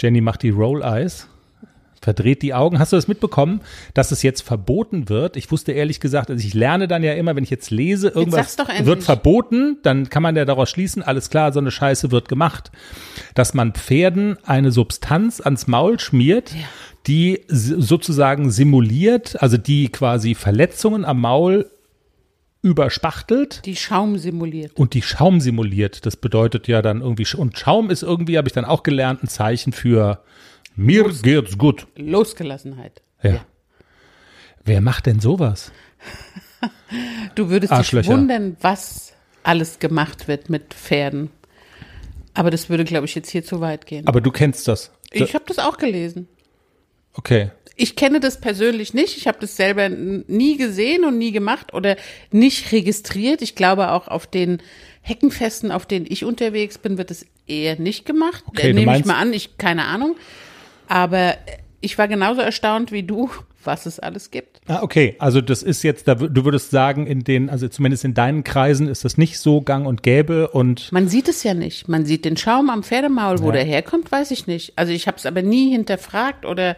[0.00, 1.28] Jenny macht die Roll Eyes
[2.00, 2.78] verdreht die Augen.
[2.78, 3.60] Hast du das mitbekommen,
[3.94, 5.36] dass es jetzt verboten wird?
[5.36, 8.56] Ich wusste ehrlich gesagt, also ich lerne dann ja immer, wenn ich jetzt lese, irgendwas
[8.56, 12.28] jetzt wird verboten, dann kann man ja daraus schließen, alles klar, so eine Scheiße wird
[12.28, 12.70] gemacht.
[13.34, 16.60] Dass man Pferden eine Substanz ans Maul schmiert, ja.
[17.06, 21.70] die sozusagen simuliert, also die quasi Verletzungen am Maul
[22.62, 23.64] überspachtelt.
[23.64, 24.76] Die Schaum simuliert.
[24.76, 26.06] Und die Schaum simuliert.
[26.06, 29.28] Das bedeutet ja dann irgendwie, und Schaum ist irgendwie, habe ich dann auch gelernt, ein
[29.28, 30.22] Zeichen für
[30.78, 31.86] mir Los, geht's gut.
[31.96, 33.02] Losgelassenheit.
[33.22, 33.30] Ja.
[33.30, 33.46] ja.
[34.64, 35.72] Wer macht denn sowas?
[37.34, 39.12] du würdest dich wundern, was
[39.42, 41.30] alles gemacht wird mit Pferden.
[42.34, 44.06] Aber das würde, glaube ich, jetzt hier zu weit gehen.
[44.06, 44.92] Aber du kennst das.
[45.10, 46.28] Ich habe das auch gelesen.
[47.14, 47.50] Okay.
[47.74, 49.16] Ich kenne das persönlich nicht.
[49.16, 51.96] Ich habe das selber nie gesehen und nie gemacht oder
[52.30, 53.42] nicht registriert.
[53.42, 54.58] Ich glaube auch auf den
[55.00, 58.44] Heckenfesten, auf denen ich unterwegs bin, wird es eher nicht gemacht.
[58.46, 59.32] Okay, Nehme ich mal an.
[59.32, 60.16] Ich keine Ahnung.
[60.88, 61.34] Aber
[61.80, 63.30] ich war genauso erstaunt wie du,
[63.62, 64.60] was es alles gibt.
[64.66, 65.14] Ah, okay.
[65.18, 69.04] Also das ist jetzt, du würdest sagen, in den, also zumindest in deinen Kreisen ist
[69.04, 70.90] das nicht so gang und gäbe und.
[70.90, 71.88] Man sieht es ja nicht.
[71.88, 73.52] Man sieht den Schaum am Pferdemaul, wo ja.
[73.52, 74.72] der herkommt, weiß ich nicht.
[74.76, 76.76] Also ich habe es aber nie hinterfragt oder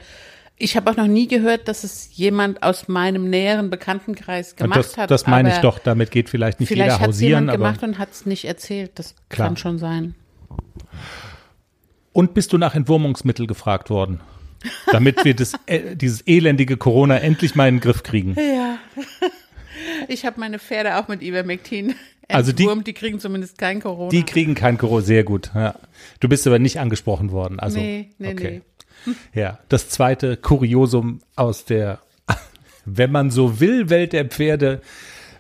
[0.56, 4.98] ich habe auch noch nie gehört, dass es jemand aus meinem näheren Bekanntenkreis gemacht das,
[4.98, 5.10] hat.
[5.10, 5.78] Das meine ich doch.
[5.78, 7.44] Damit geht vielleicht nicht vielleicht jeder hausieren.
[7.44, 8.90] Vielleicht hat jemand gemacht und hat es nicht erzählt.
[8.96, 9.48] Das klar.
[9.48, 10.14] kann schon sein.
[12.12, 14.20] Und bist du nach Entwurmungsmittel gefragt worden?
[14.90, 18.34] Damit wir das, äh, dieses elendige Corona endlich mal in den Griff kriegen.
[18.36, 18.78] Ja.
[20.08, 21.94] Ich habe meine Pferde auch mit Ivermectin
[22.34, 24.10] also die, die kriegen zumindest kein Corona.
[24.10, 25.50] Die kriegen kein Corona, sehr gut.
[25.54, 25.74] Ja.
[26.20, 27.60] Du bist aber nicht angesprochen worden.
[27.60, 28.62] Also, nee, nee, okay.
[29.06, 29.14] nee.
[29.34, 32.00] Ja, das zweite Kuriosum aus der,
[32.84, 34.82] wenn man so will, Welt der Pferde,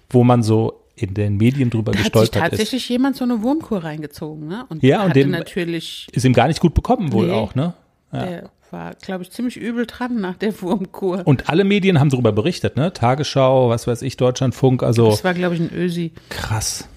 [0.08, 2.88] wo man so in den Medien drüber da gestolpert hat sich tatsächlich ist.
[2.88, 4.66] jemand so eine Wurmkur reingezogen, ne?
[4.68, 7.74] Und ja, und dem natürlich ist ihm gar nicht gut bekommen wohl nee, auch, ne?
[8.12, 8.26] Ja.
[8.26, 11.22] Der war, glaube ich, ziemlich übel dran nach der Wurmkur.
[11.24, 12.92] Und alle Medien haben darüber berichtet, ne?
[12.92, 15.10] Tagesschau, was weiß ich, Deutschlandfunk, also.
[15.10, 16.12] Das war, glaube ich, ein Ösi.
[16.28, 16.88] Krass.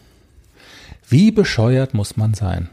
[1.08, 2.70] Wie bescheuert muss man sein?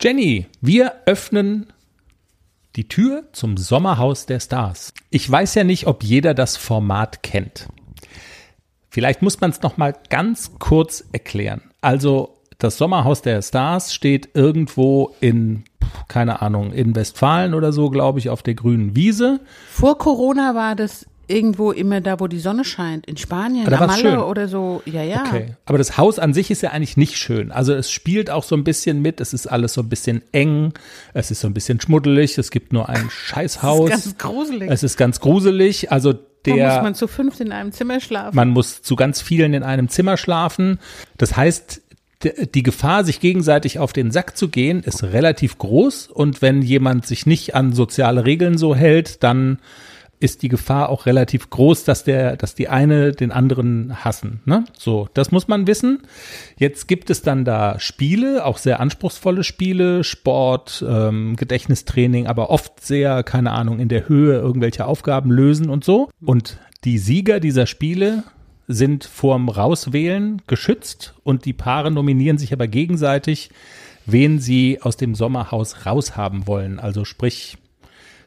[0.00, 1.72] Jenny, wir öffnen
[2.76, 4.92] die Tür zum Sommerhaus der Stars.
[5.10, 7.68] Ich weiß ja nicht, ob jeder das Format kennt.
[8.92, 11.62] Vielleicht muss man es noch mal ganz kurz erklären.
[11.80, 15.64] Also das Sommerhaus der Stars steht irgendwo in
[16.08, 19.40] keine Ahnung in Westfalen oder so, glaube ich, auf der grünen Wiese.
[19.70, 24.02] Vor Corona war das irgendwo immer da, wo die Sonne scheint, in Spanien, Aber Amalle
[24.02, 24.18] schön.
[24.18, 24.82] oder so.
[24.84, 25.24] Ja, ja.
[25.26, 25.54] Okay.
[25.64, 27.50] Aber das Haus an sich ist ja eigentlich nicht schön.
[27.50, 29.22] Also es spielt auch so ein bisschen mit.
[29.22, 30.74] Es ist alles so ein bisschen eng.
[31.14, 32.36] Es ist so ein bisschen schmuddelig.
[32.36, 33.90] Es gibt nur ein Scheißhaus.
[33.90, 34.70] Es ist ganz gruselig.
[34.70, 35.90] Es ist ganz gruselig.
[35.90, 36.12] Also
[36.44, 38.36] der, da muss man zu fünft in einem Zimmer schlafen.
[38.36, 40.78] Man muss zu ganz vielen in einem Zimmer schlafen.
[41.18, 41.82] Das heißt,
[42.54, 46.08] die Gefahr, sich gegenseitig auf den Sack zu gehen, ist relativ groß.
[46.08, 49.58] Und wenn jemand sich nicht an soziale Regeln so hält, dann
[50.22, 54.40] ist die Gefahr auch relativ groß, dass der, dass die eine den anderen hassen.
[54.44, 54.64] Ne?
[54.78, 56.02] So, das muss man wissen.
[56.56, 62.84] Jetzt gibt es dann da Spiele, auch sehr anspruchsvolle Spiele, Sport, ähm, Gedächtnistraining, aber oft
[62.84, 66.08] sehr, keine Ahnung, in der Höhe irgendwelche Aufgaben lösen und so.
[66.24, 68.22] Und die Sieger dieser Spiele
[68.68, 73.50] sind vorm Rauswählen geschützt und die Paare nominieren sich aber gegenseitig,
[74.06, 76.78] wen sie aus dem Sommerhaus raushaben wollen.
[76.78, 77.58] Also sprich,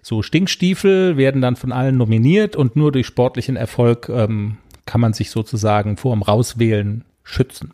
[0.06, 5.14] so Stinkstiefel werden dann von allen nominiert und nur durch sportlichen Erfolg ähm, kann man
[5.14, 7.74] sich sozusagen vor dem Rauswählen schützen.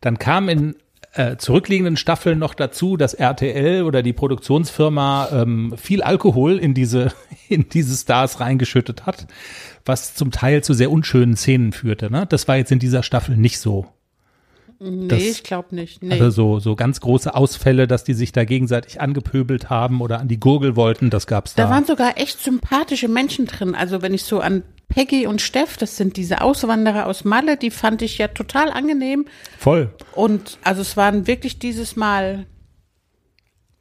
[0.00, 0.76] Dann kam in
[1.14, 7.12] äh, zurückliegenden Staffeln noch dazu, dass RTL oder die Produktionsfirma ähm, viel Alkohol in diese,
[7.48, 9.26] in diese Stars reingeschüttet hat,
[9.84, 12.08] was zum Teil zu sehr unschönen Szenen führte.
[12.08, 12.24] Ne?
[12.28, 13.88] Das war jetzt in dieser Staffel nicht so.
[14.82, 16.02] Nee, das, ich glaube nicht.
[16.02, 16.12] Nee.
[16.12, 20.28] Also so, so ganz große Ausfälle, dass die sich da gegenseitig angepöbelt haben oder an
[20.28, 21.64] die Gurgel wollten, das gab's da.
[21.64, 23.74] Da waren sogar echt sympathische Menschen drin.
[23.74, 27.70] Also wenn ich so an Peggy und Steff, das sind diese Auswanderer aus Malle, die
[27.70, 29.26] fand ich ja total angenehm.
[29.58, 29.92] Voll.
[30.12, 32.46] Und also es waren wirklich dieses Mal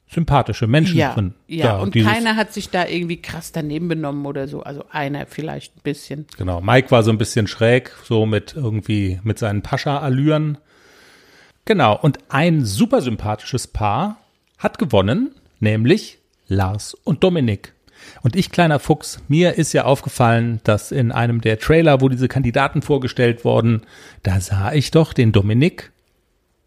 [0.10, 1.34] sympathische Menschen ja, drin.
[1.48, 4.64] Ja, da, und keiner hat sich da irgendwie krass daneben benommen oder so.
[4.64, 6.26] Also einer vielleicht ein bisschen.
[6.38, 6.60] Genau.
[6.60, 10.58] Mike war so ein bisschen schräg, so mit irgendwie mit seinen Pascha-Allüren.
[11.70, 14.18] Genau, und ein super sympathisches Paar
[14.58, 17.76] hat gewonnen, nämlich Lars und Dominik.
[18.24, 22.28] Und ich, kleiner Fuchs, mir ist ja aufgefallen, dass in einem der Trailer, wo diese
[22.28, 23.84] Kandidaten vorgestellt wurden,
[24.24, 25.92] da sah ich doch den Dominik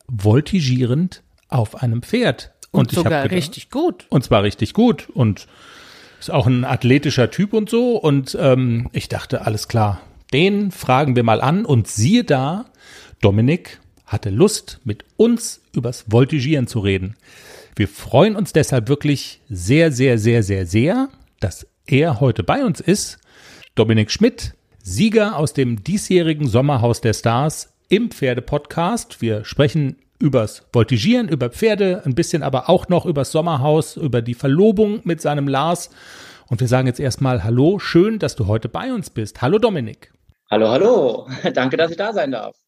[0.06, 2.52] voltigierend auf einem Pferd.
[2.70, 4.06] Und, und sogar gedacht, richtig gut.
[4.08, 5.08] Und zwar richtig gut.
[5.12, 5.48] Und
[6.20, 7.96] ist auch ein athletischer Typ und so.
[7.96, 10.00] Und ähm, ich dachte, alles klar,
[10.32, 11.64] den fragen wir mal an.
[11.64, 12.66] Und siehe da,
[13.20, 13.80] Dominik
[14.12, 17.16] hatte Lust, mit uns übers Voltigieren zu reden.
[17.74, 21.08] Wir freuen uns deshalb wirklich sehr, sehr, sehr, sehr, sehr,
[21.40, 23.18] dass er heute bei uns ist.
[23.74, 29.22] Dominik Schmidt, Sieger aus dem diesjährigen Sommerhaus der Stars im Pferdepodcast.
[29.22, 34.34] Wir sprechen übers Voltigieren, über Pferde, ein bisschen aber auch noch übers Sommerhaus, über die
[34.34, 35.90] Verlobung mit seinem Lars.
[36.48, 39.40] Und wir sagen jetzt erstmal Hallo, schön, dass du heute bei uns bist.
[39.40, 40.12] Hallo Dominik.
[40.50, 41.28] Hallo, hallo.
[41.54, 42.61] Danke, dass ich da sein darf.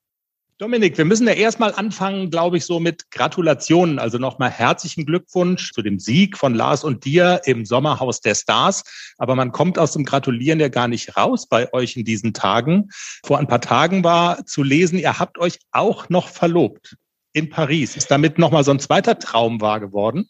[0.58, 3.98] Dominik, wir müssen ja erstmal anfangen, glaube ich, so mit Gratulationen.
[3.98, 8.84] Also nochmal herzlichen Glückwunsch zu dem Sieg von Lars und dir im Sommerhaus der Stars.
[9.18, 12.90] Aber man kommt aus dem Gratulieren ja gar nicht raus bei euch in diesen Tagen.
[13.24, 16.98] Vor ein paar Tagen war zu lesen, ihr habt euch auch noch verlobt
[17.32, 17.96] in Paris.
[17.96, 20.28] Ist damit nochmal so ein zweiter Traum wahr geworden?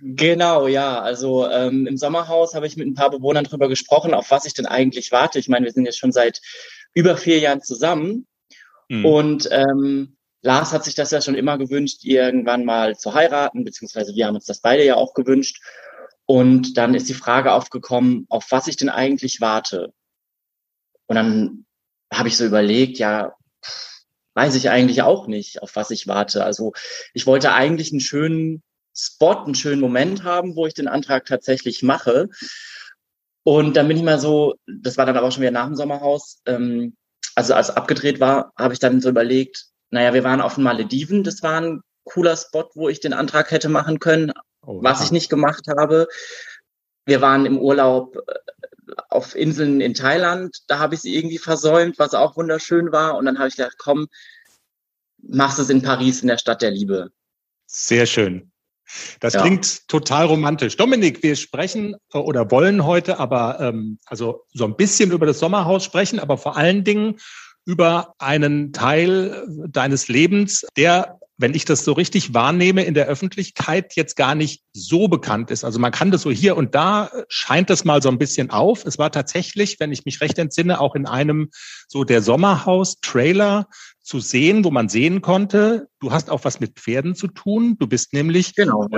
[0.00, 1.00] Genau, ja.
[1.00, 4.52] Also ähm, im Sommerhaus habe ich mit ein paar Bewohnern darüber gesprochen, auf was ich
[4.52, 5.38] denn eigentlich warte.
[5.38, 6.42] Ich meine, wir sind jetzt schon seit
[6.92, 8.26] über vier Jahren zusammen
[8.88, 9.04] Mhm.
[9.04, 14.14] Und ähm, Lars hat sich das ja schon immer gewünscht, irgendwann mal zu heiraten, beziehungsweise
[14.14, 15.62] wir haben uns das beide ja auch gewünscht.
[16.26, 19.92] Und dann ist die Frage aufgekommen, auf was ich denn eigentlich warte.
[21.06, 21.64] Und dann
[22.12, 23.34] habe ich so überlegt, ja,
[24.34, 26.44] weiß ich eigentlich auch nicht, auf was ich warte.
[26.44, 26.72] Also
[27.12, 28.62] ich wollte eigentlich einen schönen
[28.94, 32.28] Spot, einen schönen Moment haben, wo ich den Antrag tatsächlich mache.
[33.42, 35.76] Und dann bin ich mal so, das war dann aber auch schon wieder nach dem
[35.76, 36.96] Sommerhaus, ähm,
[37.38, 41.22] also als abgedreht war, habe ich dann so überlegt, naja, wir waren auf den Malediven,
[41.22, 44.32] das war ein cooler Spot, wo ich den Antrag hätte machen können,
[44.66, 46.08] oh, was ich nicht gemacht habe.
[47.06, 52.00] Wir waren im Urlaub äh, auf Inseln in Thailand, da habe ich sie irgendwie versäumt,
[52.00, 53.16] was auch wunderschön war.
[53.16, 54.08] Und dann habe ich gedacht, komm,
[55.18, 57.12] machst es in Paris, in der Stadt der Liebe.
[57.66, 58.47] Sehr schön.
[59.20, 59.42] Das ja.
[59.42, 60.76] klingt total romantisch.
[60.76, 65.38] Dominik, wir sprechen äh, oder wollen heute aber ähm, also so ein bisschen über das
[65.38, 67.16] Sommerhaus sprechen, aber vor allen Dingen
[67.64, 73.94] über einen Teil deines Lebens, der, wenn ich das so richtig wahrnehme, in der Öffentlichkeit
[73.94, 75.64] jetzt gar nicht so bekannt ist.
[75.64, 78.84] Also man kann das so hier und da scheint das mal so ein bisschen auf.
[78.84, 81.50] Es war tatsächlich, wenn ich mich recht entsinne, auch in einem
[81.86, 83.68] so der Sommerhaus-Trailer
[84.02, 87.76] zu sehen, wo man sehen konnte, du hast auch was mit Pferden zu tun.
[87.78, 88.88] Du bist nämlich genau.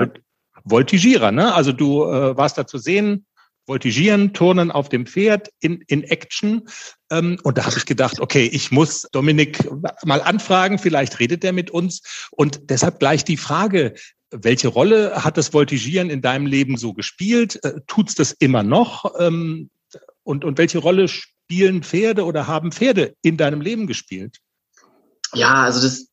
[0.64, 1.54] Voltigierer, ne?
[1.54, 3.26] Also du äh, warst da zu sehen,
[3.70, 6.68] Voltigieren, Turnen auf dem Pferd in, in Action.
[7.08, 9.60] Ähm, und da habe ich gedacht, okay, ich muss Dominik
[10.04, 12.02] mal anfragen, vielleicht redet er mit uns.
[12.32, 13.94] Und deshalb gleich die Frage,
[14.32, 17.64] welche Rolle hat das Voltigieren in deinem Leben so gespielt?
[17.64, 19.14] Äh, tut's das immer noch?
[19.20, 19.70] Ähm,
[20.24, 24.38] und, und welche Rolle spielen Pferde oder haben Pferde in deinem Leben gespielt?
[25.32, 26.08] Ja, also das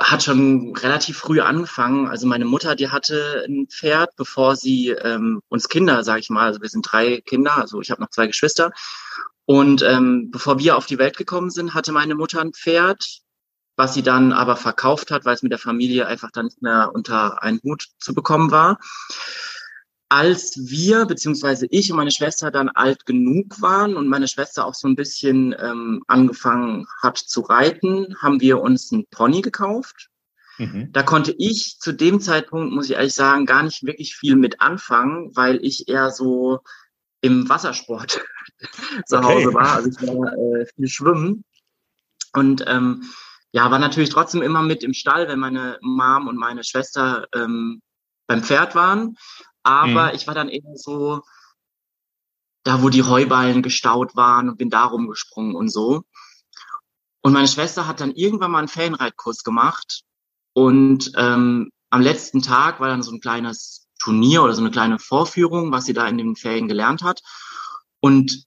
[0.00, 2.08] hat schon relativ früh angefangen.
[2.08, 6.46] Also meine Mutter, die hatte ein Pferd, bevor sie ähm, uns Kinder, sage ich mal,
[6.46, 8.72] also wir sind drei Kinder, also ich habe noch zwei Geschwister.
[9.44, 13.20] Und ähm, bevor wir auf die Welt gekommen sind, hatte meine Mutter ein Pferd,
[13.76, 16.90] was sie dann aber verkauft hat, weil es mit der Familie einfach dann nicht mehr
[16.94, 18.78] unter einen Hut zu bekommen war
[20.12, 24.74] als wir, beziehungsweise ich und meine Schwester dann alt genug waren und meine Schwester auch
[24.74, 30.10] so ein bisschen ähm, angefangen hat zu reiten, haben wir uns einen Pony gekauft.
[30.58, 30.92] Mhm.
[30.92, 34.60] Da konnte ich zu dem Zeitpunkt, muss ich ehrlich sagen, gar nicht wirklich viel mit
[34.60, 36.60] anfangen, weil ich eher so
[37.22, 38.20] im Wassersport
[39.06, 39.26] zu okay.
[39.26, 39.76] Hause war.
[39.76, 41.44] Also ich war äh, viel schwimmen.
[42.34, 43.02] Und ähm,
[43.52, 47.80] ja, war natürlich trotzdem immer mit im Stall, wenn meine Mom und meine Schwester ähm,
[48.26, 49.16] beim Pferd waren.
[49.62, 50.14] Aber mhm.
[50.14, 51.22] ich war dann eben so
[52.64, 56.02] da, wo die Heuballen gestaut waren und bin da rumgesprungen und so.
[57.22, 60.02] Und meine Schwester hat dann irgendwann mal einen Ferienreitkurs gemacht.
[60.54, 64.98] Und ähm, am letzten Tag war dann so ein kleines Turnier oder so eine kleine
[64.98, 67.22] Vorführung, was sie da in den Ferien gelernt hat.
[68.00, 68.44] Und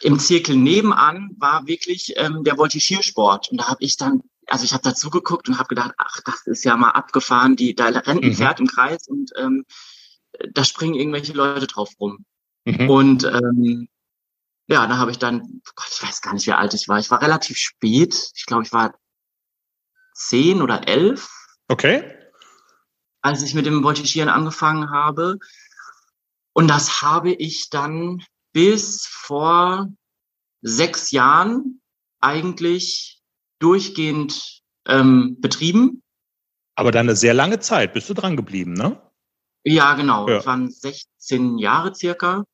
[0.00, 3.50] im Zirkel nebenan war wirklich ähm, der Voltigiersport.
[3.50, 6.46] Und da habe ich dann, also ich habe dazu geguckt und habe gedacht, ach, das
[6.46, 7.56] ist ja mal abgefahren.
[7.56, 8.34] Die, da rennt ein mhm.
[8.34, 9.66] Pferd im Kreis und ähm,
[10.52, 12.24] da springen irgendwelche Leute drauf rum.
[12.64, 12.90] Mhm.
[12.90, 13.88] Und ähm,
[14.66, 16.98] ja, da habe ich dann, Gott, ich weiß gar nicht, wie alt ich war.
[16.98, 18.30] Ich war relativ spät.
[18.34, 18.94] Ich glaube, ich war
[20.14, 21.28] zehn oder elf.
[21.68, 22.14] Okay.
[23.20, 25.38] Als ich mit dem Voltigieren angefangen habe.
[26.52, 29.88] Und das habe ich dann bis vor
[30.62, 31.82] sechs Jahren
[32.20, 33.22] eigentlich
[33.58, 36.02] durchgehend ähm, betrieben.
[36.74, 39.00] Aber dann eine sehr lange Zeit bist du dran geblieben, ne?
[39.64, 40.28] Ja, genau.
[40.28, 40.36] Ja.
[40.36, 42.44] Das waren 16 Jahre circa.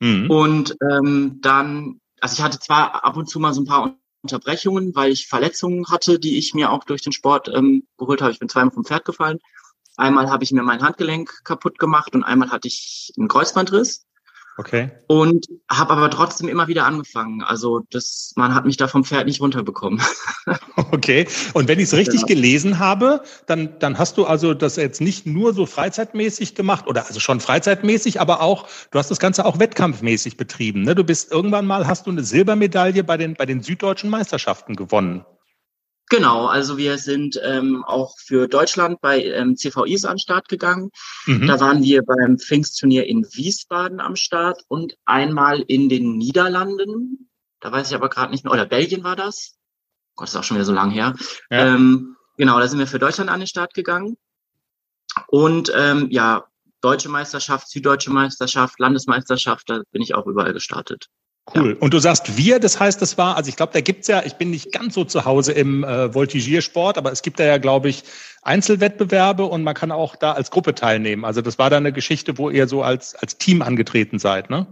[0.00, 0.30] Mhm.
[0.30, 4.94] Und ähm, dann, also ich hatte zwar ab und zu mal so ein paar Unterbrechungen,
[4.94, 8.32] weil ich Verletzungen hatte, die ich mir auch durch den Sport ähm, geholt habe.
[8.32, 9.38] Ich bin zweimal vom Pferd gefallen.
[9.96, 14.06] Einmal habe ich mir mein Handgelenk kaputt gemacht und einmal hatte ich einen Kreuzbandriss.
[14.56, 14.92] Okay.
[15.08, 17.42] Und habe aber trotzdem immer wieder angefangen.
[17.42, 20.00] Also das, man hat mich da vom Pferd nicht runterbekommen.
[20.76, 21.26] Okay.
[21.54, 22.26] Und wenn ich es richtig genau.
[22.26, 27.06] gelesen habe, dann, dann hast du also das jetzt nicht nur so freizeitmäßig gemacht oder
[27.06, 30.82] also schon freizeitmäßig, aber auch, du hast das Ganze auch wettkampfmäßig betrieben.
[30.82, 30.94] Ne?
[30.94, 35.24] Du bist irgendwann mal, hast du eine Silbermedaille bei den, bei den süddeutschen Meisterschaften gewonnen.
[36.10, 40.90] Genau, also wir sind ähm, auch für Deutschland bei ähm, CVIs an den Start gegangen.
[41.26, 41.46] Mhm.
[41.46, 47.30] Da waren wir beim Pfingstturnier in Wiesbaden am Start und einmal in den Niederlanden.
[47.60, 49.56] Da weiß ich aber gerade nicht mehr, oder Belgien war das.
[50.14, 51.14] Gott, ist auch schon wieder so lang her.
[51.50, 51.74] Ja.
[51.74, 54.16] Ähm, genau, da sind wir für Deutschland an den Start gegangen.
[55.28, 56.46] Und ähm, ja,
[56.82, 61.08] deutsche Meisterschaft, süddeutsche Meisterschaft, Landesmeisterschaft, da bin ich auch überall gestartet.
[61.54, 61.72] Cool.
[61.72, 61.76] Ja.
[61.80, 64.34] Und du sagst wir, das heißt, das war, also ich glaube, da gibt's ja, ich
[64.34, 67.90] bin nicht ganz so zu Hause im äh, Voltigiersport, aber es gibt da ja, glaube
[67.90, 68.04] ich,
[68.42, 71.24] Einzelwettbewerbe und man kann auch da als Gruppe teilnehmen.
[71.24, 74.66] Also das war da eine Geschichte, wo ihr so als, als Team angetreten seid, ne?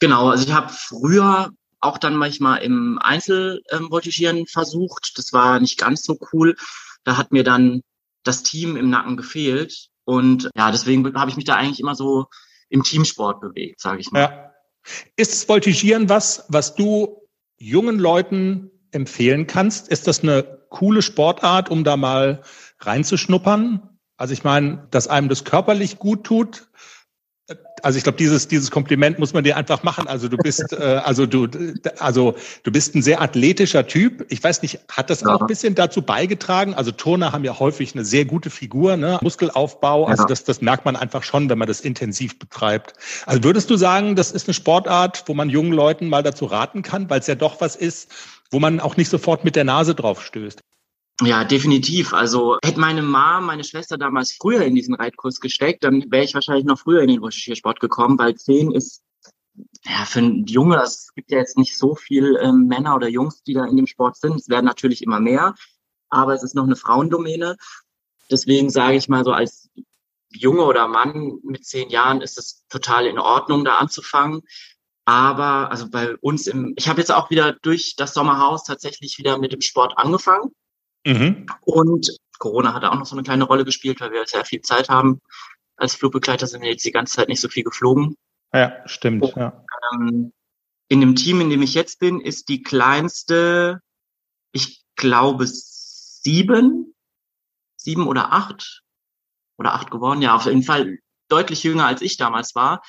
[0.00, 5.16] Genau, also ich habe früher auch dann manchmal im Einzelvoltigieren ähm, versucht.
[5.16, 6.56] Das war nicht ganz so cool.
[7.04, 7.82] Da hat mir dann
[8.24, 9.88] das Team im Nacken gefehlt.
[10.04, 12.26] Und ja, deswegen habe ich mich da eigentlich immer so
[12.68, 14.20] im Teamsport bewegt, sage ich mal.
[14.20, 14.52] Ja.
[15.16, 17.22] Ist Voltigieren was, was du
[17.58, 19.88] jungen Leuten empfehlen kannst?
[19.88, 22.42] Ist das eine coole Sportart, um da mal
[22.80, 23.98] reinzuschnuppern?
[24.16, 26.65] Also ich meine, dass einem das körperlich gut tut,
[27.82, 30.08] also ich glaube, dieses dieses Kompliment muss man dir einfach machen.
[30.08, 31.48] Also du bist äh, also du
[31.98, 34.26] also du bist ein sehr athletischer Typ.
[34.28, 35.28] Ich weiß nicht, hat das ja.
[35.28, 36.74] auch ein bisschen dazu beigetragen?
[36.74, 39.18] Also Turner haben ja häufig eine sehr gute Figur, ne?
[39.22, 40.06] Muskelaufbau.
[40.06, 42.94] Also das das merkt man einfach schon, wenn man das intensiv betreibt.
[43.26, 46.82] Also würdest du sagen, das ist eine Sportart, wo man jungen Leuten mal dazu raten
[46.82, 48.10] kann, weil es ja doch was ist,
[48.50, 50.60] wo man auch nicht sofort mit der Nase drauf stößt?
[51.22, 52.12] Ja, definitiv.
[52.12, 56.34] Also hätte meine Mom, meine Schwester damals früher in diesen Reitkurs gesteckt, dann wäre ich
[56.34, 59.02] wahrscheinlich noch früher in den Recherchiersport gekommen, weil zehn ist
[59.84, 63.42] ja für ein Junge, es gibt ja jetzt nicht so viel ähm, Männer oder Jungs,
[63.42, 64.36] die da in dem Sport sind.
[64.36, 65.54] Es werden natürlich immer mehr,
[66.10, 67.56] aber es ist noch eine Frauendomäne.
[68.30, 69.70] Deswegen sage ich mal so als
[70.30, 74.42] Junge oder Mann mit zehn Jahren ist es total in Ordnung, da anzufangen.
[75.06, 79.38] Aber also bei uns im, ich habe jetzt auch wieder durch das Sommerhaus tatsächlich wieder
[79.38, 80.50] mit dem Sport angefangen.
[81.06, 81.46] Mhm.
[81.60, 84.88] Und Corona hat auch noch so eine kleine Rolle gespielt, weil wir sehr viel Zeit
[84.88, 85.20] haben.
[85.76, 88.16] Als Flugbegleiter sind wir jetzt die ganze Zeit nicht so viel geflogen.
[88.52, 89.22] Ja, stimmt.
[89.22, 89.64] Und, ja.
[89.92, 90.32] Ähm,
[90.88, 93.80] in dem Team, in dem ich jetzt bin, ist die kleinste,
[94.52, 96.94] ich glaube, sieben,
[97.76, 98.82] sieben oder acht
[99.58, 100.22] oder acht geworden.
[100.22, 102.82] Ja, auf jeden Fall deutlich jünger als ich damals war.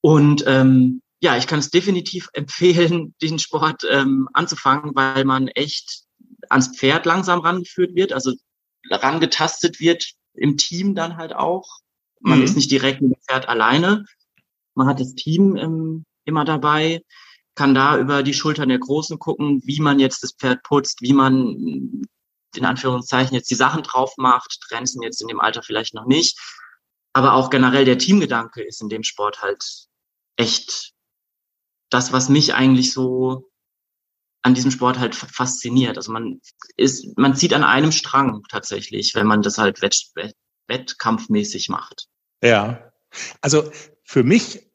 [0.00, 6.04] Und ähm, ja, ich kann es definitiv empfehlen, diesen Sport ähm, anzufangen, weil man echt
[6.50, 8.34] ans Pferd langsam rangeführt wird, also
[8.90, 11.78] rangetastet wird im Team dann halt auch.
[12.20, 12.44] Man mhm.
[12.44, 14.04] ist nicht direkt mit dem Pferd alleine.
[14.74, 17.02] Man hat das Team ähm, immer dabei,
[17.54, 21.12] kann da über die Schultern der Großen gucken, wie man jetzt das Pferd putzt, wie
[21.12, 22.02] man
[22.56, 26.38] in Anführungszeichen jetzt die Sachen drauf macht, Trenzen jetzt in dem Alter vielleicht noch nicht.
[27.12, 29.64] Aber auch generell der Teamgedanke ist in dem Sport halt
[30.36, 30.92] echt
[31.90, 33.49] das, was mich eigentlich so
[34.42, 35.96] an diesem Sport halt fasziniert.
[35.96, 36.40] Also man
[36.76, 40.34] ist, man zieht an einem Strang tatsächlich, wenn man das halt wett, wett,
[40.66, 42.06] wettkampfmäßig macht.
[42.42, 42.92] Ja.
[43.40, 43.70] Also
[44.04, 44.70] für mich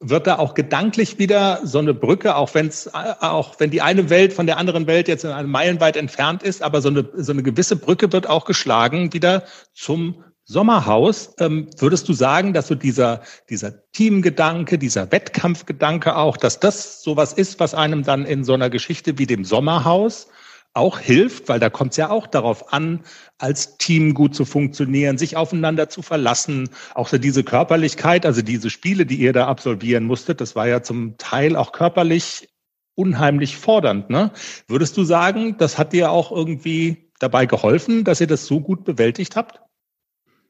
[0.00, 4.08] wird da auch gedanklich wieder so eine Brücke, auch wenn es auch wenn die eine
[4.08, 7.32] Welt von der anderen Welt jetzt in einem Meilenweit entfernt ist, aber so eine so
[7.32, 12.74] eine gewisse Brücke wird auch geschlagen wieder zum Sommerhaus, ähm, würdest du sagen, dass so
[12.74, 18.54] dieser, dieser Teamgedanke, dieser Wettkampfgedanke auch, dass das sowas ist, was einem dann in so
[18.54, 20.26] einer Geschichte wie dem Sommerhaus
[20.74, 23.04] auch hilft, weil da kommt es ja auch darauf an,
[23.38, 28.70] als Team gut zu funktionieren, sich aufeinander zu verlassen, auch so diese Körperlichkeit, also diese
[28.70, 32.48] Spiele, die ihr da absolvieren musstet, das war ja zum Teil auch körperlich
[32.96, 34.10] unheimlich fordernd.
[34.10, 34.32] Ne?
[34.66, 38.82] Würdest du sagen, das hat dir auch irgendwie dabei geholfen, dass ihr das so gut
[38.82, 39.60] bewältigt habt?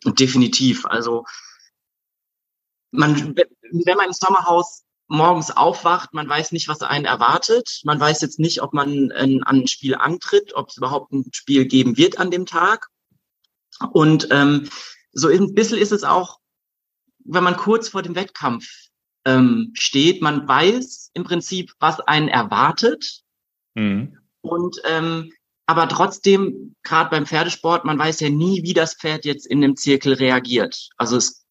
[0.05, 0.87] Definitiv.
[0.87, 1.25] Also
[2.91, 7.81] man, wenn man im Sommerhaus morgens aufwacht, man weiß nicht, was einen erwartet.
[7.85, 11.25] Man weiß jetzt nicht, ob man ein, an ein Spiel antritt, ob es überhaupt ein
[11.33, 12.89] Spiel geben wird an dem Tag.
[13.93, 14.69] Und ähm,
[15.13, 16.39] so ein bisschen ist es auch,
[17.25, 18.69] wenn man kurz vor dem Wettkampf
[19.25, 23.23] ähm, steht, man weiß im Prinzip, was einen erwartet.
[23.75, 24.17] Mhm.
[24.43, 25.33] Und ähm,
[25.71, 29.77] aber trotzdem, gerade beim Pferdesport, man weiß ja nie, wie das Pferd jetzt in dem
[29.77, 30.89] Zirkel reagiert.
[30.97, 31.45] Also das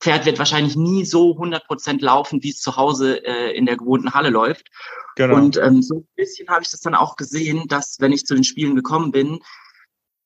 [0.00, 4.14] Pferd wird wahrscheinlich nie so 100% laufen, wie es zu Hause äh, in der gewohnten
[4.14, 4.68] Halle läuft.
[5.16, 5.36] Genau.
[5.36, 8.34] Und ähm, so ein bisschen habe ich das dann auch gesehen, dass wenn ich zu
[8.34, 9.40] den Spielen gekommen bin,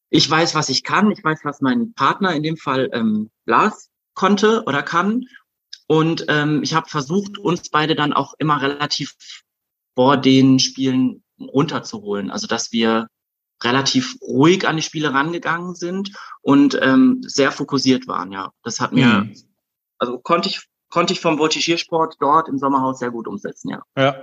[0.09, 3.91] ich weiß, was ich kann, ich weiß, was mein Partner in dem Fall ähm, Lars
[4.15, 5.25] konnte oder kann.
[5.89, 9.17] Und ähm, ich habe versucht, uns beide dann auch immer relativ
[9.97, 12.31] vor den Spielen runterzuholen.
[12.31, 13.09] Also dass wir
[13.63, 18.33] relativ ruhig an die Spiele rangegangen sind und ähm, sehr fokussiert waren.
[18.33, 19.37] Ja, das hat mir, mhm.
[19.99, 23.71] also konnte ich konnte ich vom Voltigiersport dort im Sommerhaus sehr gut umsetzen.
[23.71, 23.83] Ja.
[23.97, 24.15] Ja.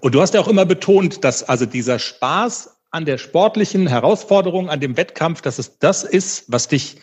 [0.00, 4.70] Und du hast ja auch immer betont, dass also dieser Spaß an der sportlichen Herausforderung,
[4.70, 7.00] an dem Wettkampf, dass es das ist, was dich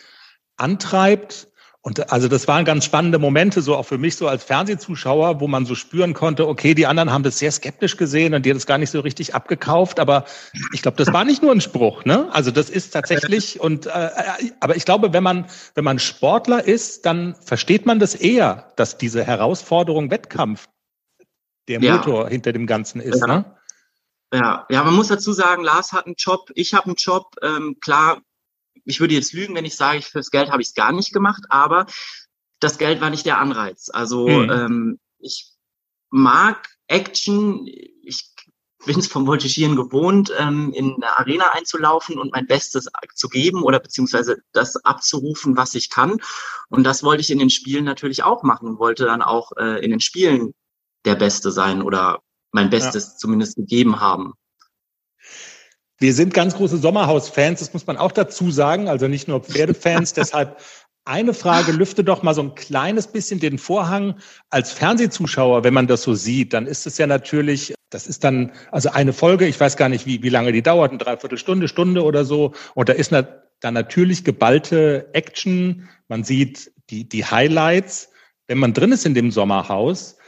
[0.56, 1.48] antreibt
[1.86, 5.46] und also das waren ganz spannende Momente, so auch für mich so als Fernsehzuschauer, wo
[5.46, 8.56] man so spüren konnte, okay, die anderen haben das sehr skeptisch gesehen und die haben
[8.56, 10.00] das gar nicht so richtig abgekauft.
[10.00, 10.24] Aber
[10.72, 12.28] ich glaube, das war nicht nur ein Spruch, ne?
[12.32, 14.10] Also das ist tatsächlich und äh,
[14.58, 18.98] aber ich glaube, wenn man wenn man Sportler ist, dann versteht man das eher, dass
[18.98, 20.68] diese Herausforderung Wettkampf
[21.68, 22.30] der Motor ja.
[22.30, 23.26] hinter dem Ganzen ist, ja.
[23.28, 23.44] ne?
[24.34, 27.36] Ja, ja, man muss dazu sagen, Lars hat einen Job, ich habe einen Job.
[27.42, 28.22] Ähm, klar,
[28.86, 31.44] ich würde jetzt lügen, wenn ich sage, fürs Geld habe ich es gar nicht gemacht,
[31.48, 31.86] aber
[32.60, 33.90] das Geld war nicht der Anreiz.
[33.92, 34.50] Also mhm.
[34.50, 35.52] ähm, ich
[36.10, 38.32] mag Action, ich
[38.86, 43.62] bin es vom Voltigieren gewohnt, ähm, in eine Arena einzulaufen und mein Bestes zu geben
[43.62, 46.20] oder beziehungsweise das abzurufen, was ich kann.
[46.68, 49.84] Und das wollte ich in den Spielen natürlich auch machen und wollte dann auch äh,
[49.84, 50.54] in den Spielen
[51.04, 52.20] der Beste sein oder
[52.52, 53.16] mein Bestes ja.
[53.16, 54.34] zumindest gegeben haben.
[55.98, 60.12] Wir sind ganz große Sommerhaus-Fans, das muss man auch dazu sagen, also nicht nur Pferdefans.
[60.14, 60.60] deshalb
[61.06, 64.16] eine Frage, lüfte doch mal so ein kleines bisschen den Vorhang.
[64.50, 68.52] Als Fernsehzuschauer, wenn man das so sieht, dann ist es ja natürlich, das ist dann,
[68.72, 72.02] also eine Folge, ich weiß gar nicht, wie, wie lange die dauert, eine Dreiviertelstunde, Stunde
[72.02, 72.52] oder so.
[72.74, 75.88] Und da ist dann natürlich geballte Action.
[76.08, 78.10] Man sieht die, die Highlights.
[78.48, 80.18] Wenn man drin ist in dem Sommerhaus,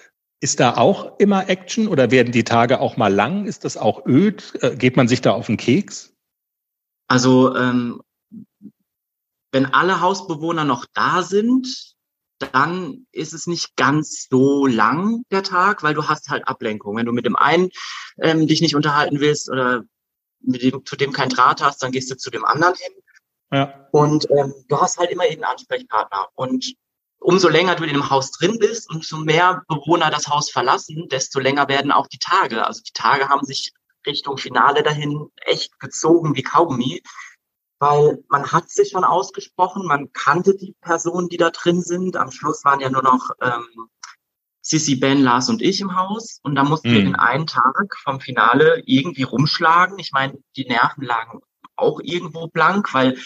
[0.41, 3.47] ist da auch immer Action oder werden die Tage auch mal lang?
[3.47, 4.55] Ist das auch öd?
[4.63, 6.15] Äh, geht man sich da auf den Keks?
[7.09, 8.01] Also ähm,
[9.51, 11.95] wenn alle Hausbewohner noch da sind,
[12.39, 16.97] dann ist es nicht ganz so lang der Tag, weil du hast halt Ablenkung.
[16.97, 17.71] Wenn du mit dem einen
[18.21, 19.83] ähm, dich nicht unterhalten willst oder
[20.41, 22.93] mit dem, zu dem kein Draht hast, dann gehst du zu dem anderen hin.
[23.53, 23.89] Ja.
[23.91, 26.29] Und ähm, du hast halt immer jeden Ansprechpartner.
[26.35, 26.75] Und
[27.21, 31.41] umso länger du in dem Haus drin bist, umso mehr Bewohner das Haus verlassen, desto
[31.41, 32.67] länger werden auch die Tage.
[32.67, 33.73] Also die Tage haben sich
[34.07, 37.03] Richtung Finale dahin echt gezogen wie Kaugummi,
[37.79, 42.17] weil man hat sich schon ausgesprochen, man kannte die Personen, die da drin sind.
[42.17, 43.89] Am Schluss waren ja nur noch ähm,
[44.63, 46.95] Sissy, Ben, Lars und ich im Haus und da mussten mhm.
[46.95, 49.99] wir den einen Tag vom Finale irgendwie rumschlagen.
[49.99, 51.41] Ich meine, die Nerven lagen
[51.77, 53.17] auch irgendwo blank, weil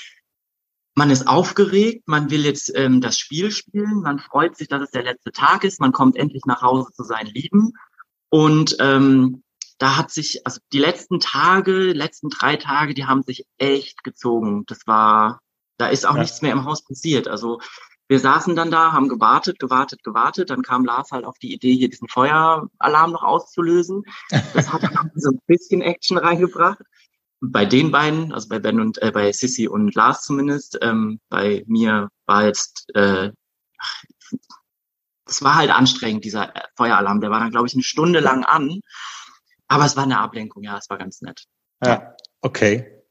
[0.94, 4.90] man ist aufgeregt, man will jetzt ähm, das Spiel spielen, man freut sich, dass es
[4.90, 7.72] der letzte Tag ist, man kommt endlich nach Hause zu seinen Lieben.
[8.28, 9.42] Und ähm,
[9.78, 14.64] da hat sich, also die letzten Tage, letzten drei Tage, die haben sich echt gezogen.
[14.66, 15.40] Das war,
[15.78, 16.20] da ist auch ja.
[16.20, 17.26] nichts mehr im Haus passiert.
[17.26, 17.60] Also
[18.08, 20.50] wir saßen dann da, haben gewartet, gewartet, gewartet.
[20.50, 24.04] Dann kam Lars halt auf die Idee, hier diesen Feueralarm noch auszulösen.
[24.54, 26.82] Das hat dann so ein bisschen Action reingebracht
[27.44, 31.64] bei den beiden, also bei Ben und äh, bei Sissy und Lars zumindest, ähm, bei
[31.66, 33.32] mir war jetzt, äh,
[35.26, 37.20] es war halt anstrengend, dieser Feueralarm.
[37.20, 38.80] Der war dann, glaube ich, eine Stunde lang an.
[39.66, 41.44] Aber es war eine Ablenkung, ja, es war ganz nett.
[41.84, 43.02] Ja, okay.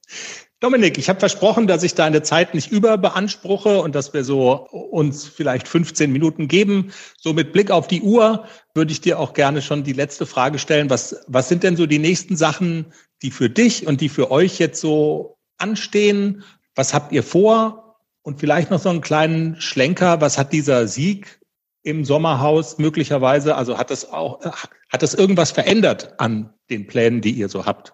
[0.62, 5.28] Dominik, ich habe versprochen, dass ich deine Zeit nicht überbeanspruche und dass wir so uns
[5.28, 6.94] vielleicht 15 Minuten geben.
[7.18, 10.60] So mit Blick auf die Uhr würde ich dir auch gerne schon die letzte Frage
[10.60, 10.92] stellen.
[10.92, 14.60] Was, was sind denn so die nächsten Sachen, die für dich und die für euch
[14.60, 16.44] jetzt so anstehen?
[16.76, 18.00] Was habt ihr vor?
[18.24, 20.22] Und vielleicht noch so einen kleinen Schlenker.
[20.22, 21.40] Was hat dieser Sieg
[21.84, 23.56] im Sommerhaus möglicherweise?
[23.56, 24.42] Also hat das auch,
[24.90, 27.94] hat das irgendwas verändert an den Plänen, die ihr so habt?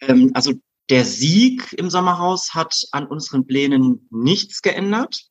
[0.00, 0.54] Ähm, also
[0.88, 5.26] der Sieg im Sommerhaus hat an unseren Plänen nichts geändert.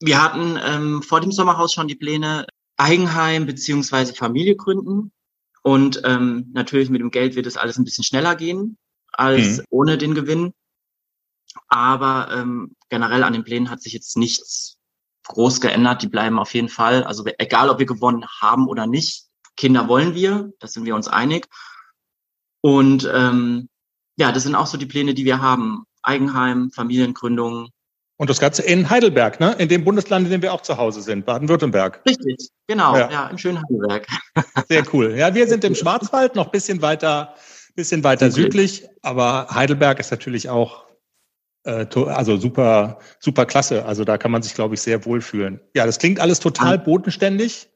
[0.00, 2.46] Wir hatten ähm, vor dem Sommerhaus schon die Pläne,
[2.76, 5.12] Eigenheim beziehungsweise Familie gründen.
[5.66, 8.78] Und ähm, natürlich mit dem Geld wird es alles ein bisschen schneller gehen
[9.10, 9.64] als mhm.
[9.68, 10.52] ohne den Gewinn.
[11.66, 14.78] Aber ähm, generell an den Plänen hat sich jetzt nichts
[15.24, 16.02] groß geändert.
[16.02, 17.02] Die bleiben auf jeden Fall.
[17.02, 19.24] Also egal, ob wir gewonnen haben oder nicht,
[19.56, 21.48] Kinder wollen wir, das sind wir uns einig.
[22.60, 23.68] Und ähm,
[24.16, 25.82] ja, das sind auch so die Pläne, die wir haben.
[26.00, 27.70] Eigenheim, Familiengründung.
[28.18, 29.54] Und das Ganze in Heidelberg, ne?
[29.58, 32.00] In dem Bundesland, in dem wir auch zu Hause sind, Baden-Württemberg.
[32.08, 33.10] Richtig, genau, ja.
[33.10, 34.06] ja, im schönen Heidelberg.
[34.68, 35.14] Sehr cool.
[35.16, 37.34] Ja, wir sind im Schwarzwald, noch bisschen weiter
[37.76, 40.86] Bisschen weiter südlich, aber Heidelberg ist natürlich auch
[41.64, 43.84] äh, also super, super klasse.
[43.84, 45.60] Also da kann man sich, glaube ich, sehr wohlfühlen.
[45.74, 47.68] Ja, das klingt alles total bodenständig.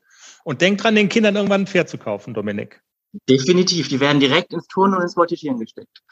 [0.42, 2.80] Und denk dran, den Kindern irgendwann ein Pferd zu kaufen, Dominik.
[3.28, 3.88] Definitiv.
[3.88, 6.02] Die werden direkt ins Turnen und ins Voltigieren gesteckt.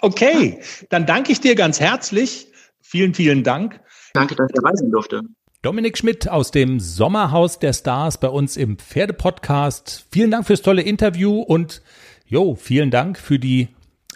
[0.00, 2.48] Okay, dann danke ich dir ganz herzlich.
[2.88, 3.80] Vielen, vielen Dank.
[4.14, 5.20] Danke, dass ich dabei sein durfte.
[5.62, 10.06] Dominik Schmidt aus dem Sommerhaus der Stars bei uns im Pferdepodcast.
[10.12, 11.82] Vielen Dank fürs tolle Interview und
[12.26, 13.68] jo, vielen Dank für die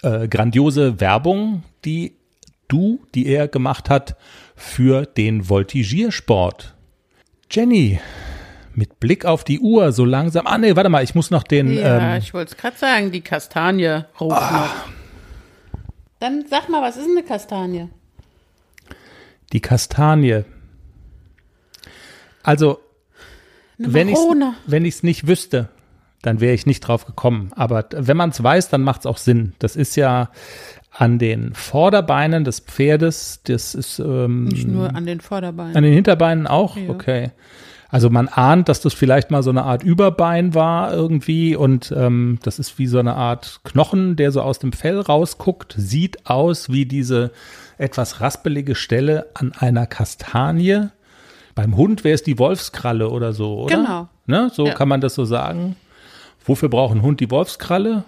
[0.03, 2.15] äh, grandiose Werbung, die
[2.69, 4.17] du, die er gemacht hat
[4.55, 6.75] für den Voltigiersport.
[7.51, 7.99] Jenny,
[8.75, 10.47] mit Blick auf die Uhr so langsam.
[10.47, 11.73] Ah nee, warte mal, ich muss noch den.
[11.73, 14.61] Ja, ähm, ich wollte es gerade sagen, die Kastanie ruft Ah.
[14.61, 15.81] noch.
[16.21, 17.89] Dann sag mal, was ist eine Kastanie?
[19.53, 20.45] Die Kastanie.
[22.43, 22.81] Also
[23.79, 24.09] Eine wenn
[24.85, 25.69] ich ich's nicht wüsste,
[26.23, 27.53] dann wäre ich nicht drauf gekommen.
[27.55, 29.55] Aber wenn man es weiß, dann macht es auch Sinn.
[29.59, 30.31] Das ist ja
[30.91, 33.41] an den Vorderbeinen des Pferdes.
[33.45, 35.77] Das ist ähm, Nicht nur an den Vorderbeinen.
[35.77, 36.77] an den Hinterbeinen auch.
[36.77, 36.91] Ja.
[36.91, 37.31] Okay.
[37.91, 42.39] Also man ahnt, dass das vielleicht mal so eine Art Überbein war irgendwie und ähm,
[42.43, 45.75] das ist wie so eine Art Knochen, der so aus dem Fell rausguckt.
[45.77, 47.33] Sieht aus wie diese
[47.79, 50.89] etwas raspelige Stelle an einer Kastanie.
[51.55, 53.77] Beim Hund wäre es die Wolfskralle oder so, oder?
[53.77, 54.09] Genau.
[54.27, 54.51] Ne?
[54.55, 54.75] So Ja.
[54.75, 55.75] kann man das so sagen.
[56.45, 58.05] Wofür braucht ein Hund die Wolfskralle?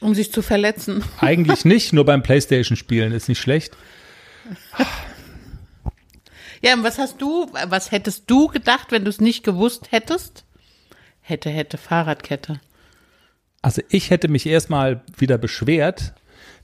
[0.00, 1.02] um sich zu verletzen.
[1.20, 3.76] Eigentlich nicht, nur beim Playstation-Spielen ist nicht schlecht.
[6.62, 10.44] Ja, und was hast du, was hättest du gedacht, wenn du es nicht gewusst hättest?
[11.20, 12.60] Hätte, hätte, Fahrradkette.
[13.62, 16.14] Also ich hätte mich erstmal wieder beschwert,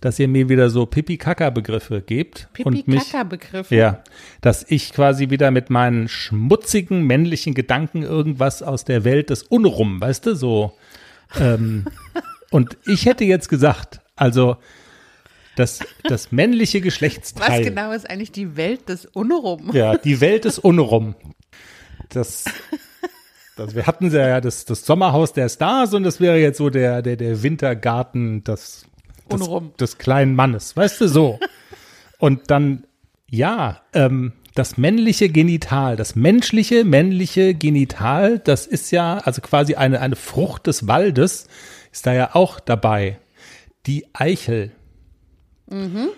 [0.00, 2.48] dass ihr mir wieder so Pipi-Kaka-Begriffe gebt.
[2.64, 3.70] und mich, Pipi-Kaka-Begriff.
[3.70, 4.02] ja,
[4.40, 10.00] dass ich quasi wieder mit meinen schmutzigen männlichen Gedanken irgendwas aus der Welt des Unrum,
[10.00, 10.76] weißt du, so.
[11.38, 11.86] Ähm,
[12.50, 14.56] und ich hätte jetzt gesagt, also
[15.56, 17.64] das, das männliche Was Geschlechtsteil.
[17.64, 19.70] genau ist eigentlich die Welt des Unrum?
[19.72, 21.14] Ja, die Welt ist unrum.
[22.08, 22.44] Das,
[23.56, 27.02] das, wir hatten ja das, das Sommerhaus der Stars und das wäre jetzt so der,
[27.02, 28.86] der, der Wintergarten des,
[29.30, 29.72] des, Unrum.
[29.78, 31.38] des kleinen Mannes, weißt du, so.
[32.18, 32.86] Und dann,
[33.28, 40.00] ja, ähm, das männliche Genital, das menschliche männliche Genital, das ist ja, also quasi eine,
[40.00, 41.48] eine Frucht des Waldes,
[41.92, 43.18] ist da ja auch dabei.
[43.86, 44.72] Die Eichel.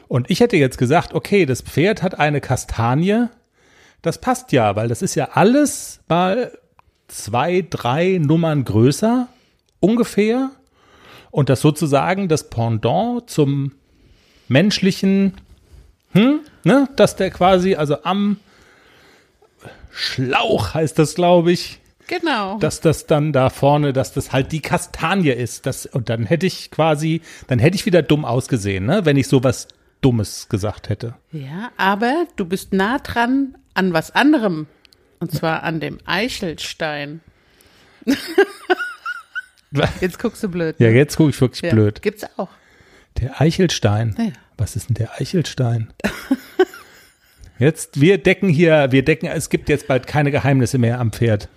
[0.09, 3.27] Und ich hätte jetzt gesagt, okay, das Pferd hat eine Kastanie.
[4.03, 6.53] Das passt ja, weil das ist ja alles mal
[7.09, 9.29] zwei, drei Nummern größer,
[9.81, 10.51] ungefähr.
[11.31, 13.73] Und das sozusagen das Pendant zum
[14.49, 15.35] menschlichen,
[16.13, 18.39] hm, ne, dass der quasi, also am
[19.91, 22.59] Schlauch heißt das, glaube ich, Genau.
[22.59, 25.67] dass das dann da vorne, dass das halt die Kastanie ist.
[25.67, 29.29] Das, und dann hätte ich quasi, dann hätte ich wieder dumm ausgesehen, ne, wenn ich
[29.29, 29.69] sowas
[30.03, 31.15] Dummes gesagt hätte.
[31.33, 34.67] ja, aber du bist nah dran an was anderem.
[35.19, 37.23] Und zwar an dem Eichelstein.
[40.01, 40.77] Jetzt guckst du blöd.
[40.79, 40.95] Ja, ne?
[40.95, 42.03] jetzt gucke ich wirklich Ja, blöd.
[42.03, 42.49] Gibt's auch.
[43.19, 44.15] Der Eichelstein.
[44.19, 44.33] Ja.
[44.59, 45.93] Was ist denn der Eichelstein?
[47.59, 51.49] Jetzt, wir decken hier, wir decken, es gibt jetzt bald keine Geheimnisse mehr am Pferd.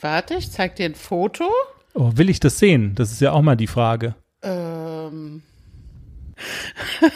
[0.00, 1.50] Warte, ich zeig dir ein Foto.
[1.94, 2.94] Oh, will ich das sehen?
[2.94, 4.14] Das ist ja auch mal die Frage.
[4.42, 5.42] Ähm,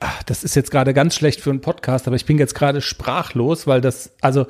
[0.00, 2.80] Ach, das ist jetzt gerade ganz schlecht für einen Podcast, aber ich bin jetzt gerade
[2.80, 4.46] sprachlos, weil das, also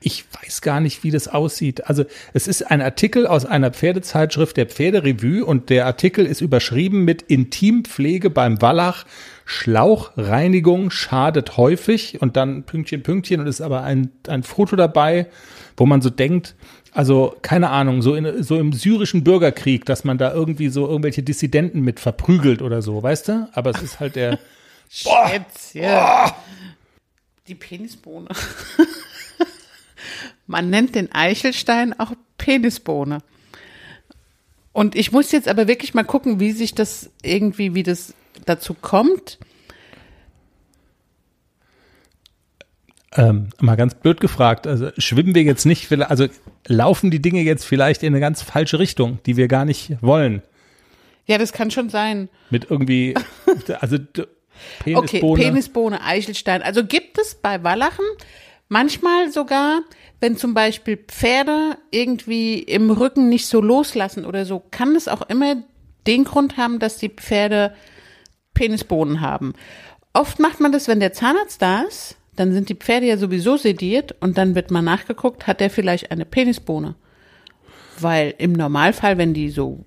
[0.00, 1.86] ich weiß gar nicht, wie das aussieht.
[1.86, 7.04] Also es ist ein Artikel aus einer Pferdezeitschrift der Pferderevue und der Artikel ist überschrieben
[7.04, 9.04] mit Intimpflege beim Wallach.
[9.44, 15.26] Schlauchreinigung schadet häufig und dann Pünktchen, Pünktchen und ist aber ein, ein Foto dabei,
[15.76, 16.54] wo man so denkt,
[16.92, 21.22] also keine Ahnung, so, in, so im syrischen Bürgerkrieg, dass man da irgendwie so irgendwelche
[21.22, 23.48] Dissidenten mit verprügelt oder so, weißt du?
[23.52, 24.38] Aber es ist halt der,
[24.88, 26.32] Schätzchen.
[27.46, 28.28] Die Penisbohne.
[30.48, 33.18] Man nennt den Eichelstein auch Penisbohne.
[34.72, 38.14] Und ich muss jetzt aber wirklich mal gucken, wie sich das irgendwie, wie das
[38.46, 39.38] dazu kommt.
[43.12, 46.26] Ähm, mal ganz blöd gefragt, also schwimmen wir jetzt nicht, also
[46.66, 50.42] laufen die Dinge jetzt vielleicht in eine ganz falsche Richtung, die wir gar nicht wollen.
[51.26, 52.28] Ja, das kann schon sein.
[52.50, 53.14] Mit irgendwie,
[53.80, 54.26] also d-
[54.84, 55.42] Okay, Penisbohne.
[55.42, 56.62] Penisbohne, Eichelstein.
[56.62, 58.04] Also gibt es bei Wallachen
[58.68, 59.80] manchmal sogar,
[60.20, 65.22] wenn zum Beispiel Pferde irgendwie im Rücken nicht so loslassen oder so, kann es auch
[65.28, 65.56] immer
[66.06, 67.74] den Grund haben, dass die Pferde
[68.54, 69.54] Penisbohnen haben.
[70.12, 73.56] Oft macht man das, wenn der Zahnarzt da ist, dann sind die Pferde ja sowieso
[73.56, 76.94] sediert und dann wird mal nachgeguckt, hat der vielleicht eine Penisbohne.
[78.00, 79.84] Weil im Normalfall, wenn die so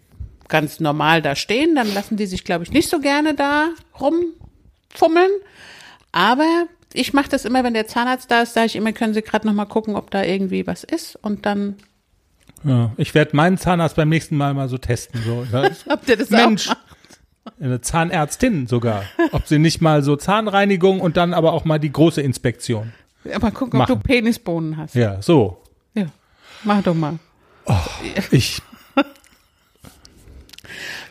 [0.47, 3.69] ganz normal da stehen, dann lassen die sich, glaube ich, nicht so gerne da
[3.99, 5.31] rumfummeln.
[6.11, 9.21] Aber ich mache das immer, wenn der Zahnarzt da ist, sage ich immer, können Sie
[9.21, 11.75] gerade noch mal gucken, ob da irgendwie was ist und dann
[12.63, 15.21] Ja, ich werde meinen Zahnarzt beim nächsten Mal mal so testen.
[15.23, 15.45] So.
[15.89, 16.75] Habt ihr das Mensch, auch.
[17.59, 19.03] eine Zahnärztin sogar.
[19.31, 22.93] Ob sie nicht mal so Zahnreinigung und dann aber auch mal die große Inspektion.
[23.23, 24.01] Ja, mal gucken, ob machen.
[24.01, 24.95] du Penisbohnen hast.
[24.95, 25.61] Ja, so.
[25.93, 26.05] Ja,
[26.63, 27.19] mach doch mal.
[28.31, 28.61] Ich,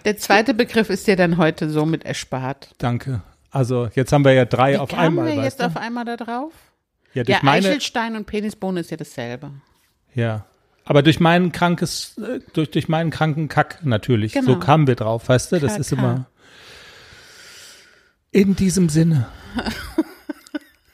[0.05, 2.75] Der zweite Begriff ist dir dann heute somit erspart.
[2.79, 3.23] danke.
[3.51, 5.27] Also jetzt haben wir ja drei Wie auf kamen einmal.
[5.27, 5.67] wir weißt jetzt du?
[5.67, 6.53] auf einmal da drauf?
[7.15, 9.51] ja, durch Ja, meine, Eichelstein und Penisbohne ist ja dasselbe.
[10.15, 10.45] ja.
[10.87, 14.33] Aber durch meinen krankes, äh, durch, durch meinen kranken Kack natürlich.
[14.33, 14.55] Genau.
[14.55, 15.61] So kamen wir drauf, weißt du?
[15.61, 15.81] Das KK.
[15.81, 16.27] ist immer
[18.33, 19.29] in diesem Sinne.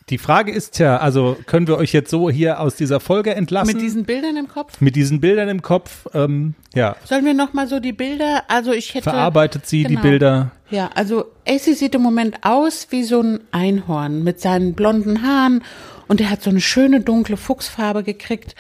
[0.09, 3.75] Die Frage ist ja, also können wir euch jetzt so hier aus dieser Folge entlassen?
[3.75, 4.81] Mit diesen Bildern im Kopf?
[4.81, 8.73] mit diesen Bildern im Kopf, ähm, ja, Sollen wir noch mal so die Bilder, also
[8.73, 9.11] ich hätte...
[9.11, 10.03] verarbeitet sie die Genau.
[10.03, 10.53] Bilder.
[10.71, 15.65] Ja, also AC sieht im Moment aus wie so ein Einhorn mit seinen blonden Haaren
[16.07, 18.55] und er hat so eine schöne dunkle Fuchsfarbe gekriegt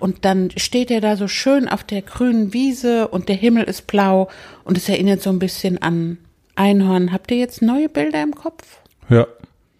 [0.00, 3.86] und dann steht er da so schön auf der grünen Wiese und der Himmel ist
[3.86, 4.28] blau
[4.64, 6.18] und es erinnert so ein bisschen an
[6.56, 7.10] Einhorn.
[7.10, 8.64] Habt ihr jetzt neue Bilder im Kopf?
[9.08, 9.26] Ja,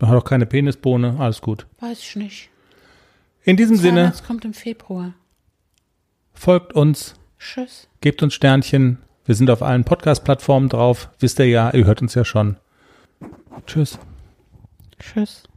[0.09, 1.67] hat auch keine Penisbohne, alles gut.
[1.81, 2.51] Weiß ich nicht.
[3.43, 5.15] In diesem Sinne, Zahnarzt kommt im Februar.
[6.35, 7.89] folgt uns, Tschüss.
[8.01, 8.99] gebt uns Sternchen.
[9.25, 11.11] Wir sind auf allen Podcast-Plattformen drauf.
[11.21, 12.57] Wisst ihr ja, ihr hört uns ja schon.
[13.67, 13.99] Tschüss.
[14.99, 15.50] Tschüss.